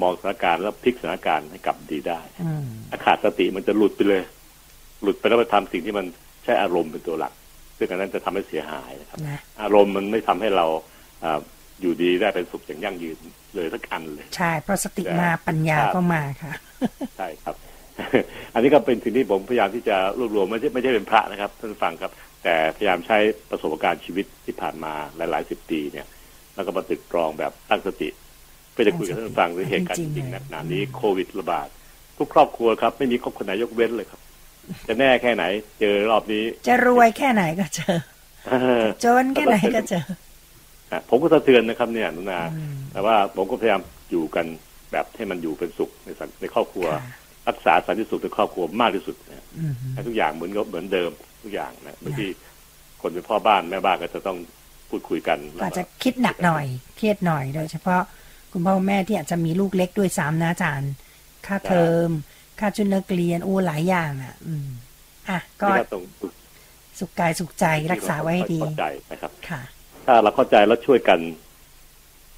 [0.00, 4.22] มองสถานการณ์แล้วพลิกสถานการณ์ให้กลับดีได้อืมถ้าขาดสติมันจะหลุดไปเลย
[5.04, 6.06] หลุดไปแล้วไปทำสิ่งที่มัน
[6.44, 7.32] ใช้อารมณ์เป็นตัวหลัก
[7.78, 10.66] ซึ่งอันนั้นจะทำให้เสียหายนะครับนะอารมณ์มันไม่ทำให้เรา
[11.24, 11.40] อ่า
[11.80, 13.18] อยู่ดีได้เป็นสุขอย่างยั่งยืน
[13.54, 16.52] เลยสักอันเลย ใช่เพราะสติมาปัญญาก็มาค่ะ
[17.18, 17.56] ใช่ครับ
[18.54, 22.12] อันนี้ก็เป็นสิ่งที่ผมพยายามที่จะรวบรวมไม่ใช่ไม่ใช่เป็นพระนะครับท่านผู้ฟังครับ
[22.44, 23.18] แต่พยายามใช้
[23.50, 26.06] ประสบการณ์ชีวิตที่ผ่านมาหลายๆสิบปีเนี่ย
[26.54, 28.08] แล้วก็มาตึกตรองแบบตั้งสติ
[28.72, 31.68] เพื่อจะคุยกับท่านผู้ฟังถึงเหตุการณ์จจริริงงๆๆเลยนะขณะนี้โควิดระบาด
[32.18, 34.20] ทุกครอบครัวครับ ไม่มีครอบครัวไหนยกเว้นเลยครับ
[34.88, 35.44] จะแน่แค่ไหน
[35.80, 37.96] เจอรอบนี้ จะรวยแค่ไหนก็เจอ
[39.04, 40.04] จนแค่ไหนก็เจอ
[40.90, 44.46] อะผมก็สะเทือนนะครับ เนี่ยนุนาอืมแต่ว่าผมก็พยายามอยู่กัน
[44.92, 47.02] แบบให้มันอยู่เป็นสุขในสังในครอบครัวค่ะ
[47.48, 51.10] รักษาสันติสุขในครอบครัวมากที่สุดนะอืมให้ทุกอย่างเหมือนก็เหมือนเดิม
[51.42, 52.26] ทุกอย่างนะบางที
[53.00, 54.38] คนเป็นพ่อบ้านแม่บ้านก็จะต้อง
[54.90, 58.02] พูดคุยกันก็จะคิดหนักหน่อย เครียดหน่อยโดยเฉพาะ
[58.52, 60.92] คุณพ่อแม่ที่อาจจะมีลูกเล็กด้วยซ้ำนะอาจารย์
[61.46, 62.10] ค่าเทอม
[62.60, 64.68] ค่าชุดนักเรียนโอ้หลายอย่างอะ อืม
[65.28, 66.02] อะก็ที่เราต้อง
[66.98, 69.62] สุขกายสุขใจรักษาไว้ให้ดีเข้าใจนะครับ ค่ะ
[70.06, 71.18] ถ้าเราเข้าใจแล้วช่วยกัน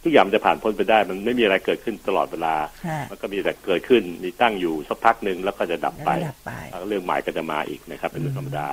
[0.02, 2.54] ทุกอย่างมันจะผ่านพ้นไปได้ มันไม่มีอะไรเกิดขึ้นตลอดเวลา
[2.86, 8.68] ค่ะมันก็มีแต่เกิดขึ้น มีตั้งอยู่สักพักหนึ่งแล้วก็จะดับแล้วไปก็ดับไปแล้วเรื่องใหม่ก็จะมาอีกนะครับ เป็นเรื่องธรรมดา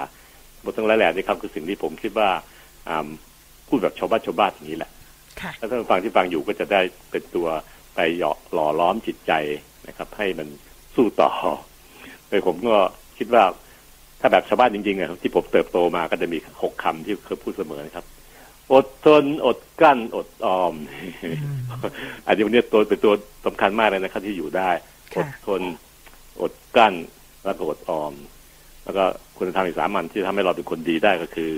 [0.64, 2.30] บททั้งหลายแหล่นี่ครับคือสิ่งที่ผมคิดว่า
[2.90, 3.08] อ่า
[3.68, 4.92] พูดแบบชาวบ้านชาวบ้านอย่างนี้แหละ
[5.42, 6.82] ค่ะถ้าท่านผู้ฟังที่ฟังอยู่ก็จะได้
[7.12, 7.48] เป็นตัว
[7.96, 9.32] ไปหยอหล่อล้อมจิตใจ
[9.88, 10.48] นะครับ ให้มัน
[10.96, 11.30] สู้ต่อ
[12.28, 12.76] โดยผมก็
[13.18, 13.44] คิดว่า
[14.20, 18.06] ถ้าแบบชาวบ้านจริงๆอะที่ผมเติบโตมาก็จะมีหกคำที่เคยพูดเสมอนะครับ
[18.74, 20.74] อดทนอดกลั้นอดออม
[22.28, 23.14] อันนี้วันนี้ตัวเป็นตัว
[23.46, 25.62] สำคัญมากเลยนะครับ ที่อยู่ได้อค่ะดทน
[26.42, 26.96] อดกลั้น
[27.46, 28.14] แล้วก็อดออม
[28.84, 29.04] แล้วก็
[29.38, 31.52] คุณธรรมอีกสามันที่ทำให้เราเป็นคนดีได้ก็คือ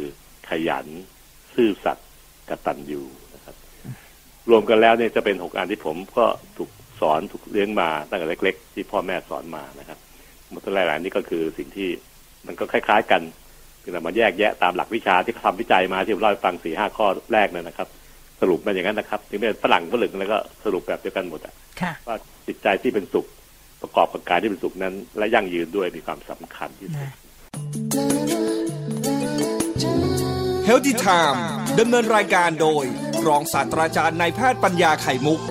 [0.49, 0.85] ขยัน
[1.55, 2.09] ซื่อสัตย์
[2.49, 3.01] กตัญญู
[3.35, 3.55] นะครับ
[4.49, 6.25] รวมกันแล้วเนี่ยจะเป็นหกอันที่ผมก็
[6.57, 6.69] ถูก
[7.01, 9.97] สอนถูกเลี้ยงมาตั้งแต่เล็ก ๆ ที่พ่อแม่สอนมานะครับ
[10.51, 11.89] หมดทั้งหลายๆนี่ก็คือสิ่งที่
[12.47, 13.21] มันก็คล้าย ๆ กัน
[13.83, 17.87] คือเรามาแยกแยะตามหลักวิชาที่เขาทำวิจัยมาที่ผมเล่าให้ฟังสี่ห้าข้อแรกนั่นนะครับ
[18.41, 22.17] สรุปมาอย่างนั้นนะครับถึงเป็นฝรั่งฝรั่งแล้วก็สรุปแบบเดียวกันหมดอะค่ะว่า
[22.47, 23.25] จิตใจที่เป็นสุข
[23.81, 27.13] ประกอบกับกายที่เป็นสุขนั้น และยั่งยืนด้วยมีความสำคัญที่สุดนะ
[30.65, 31.43] เฮลติไทม์
[31.79, 32.85] ดำเนินรายการโดย
[33.27, 35.41] รองศาสตราจารย์นายแพทย์ปัญญาไข่มุก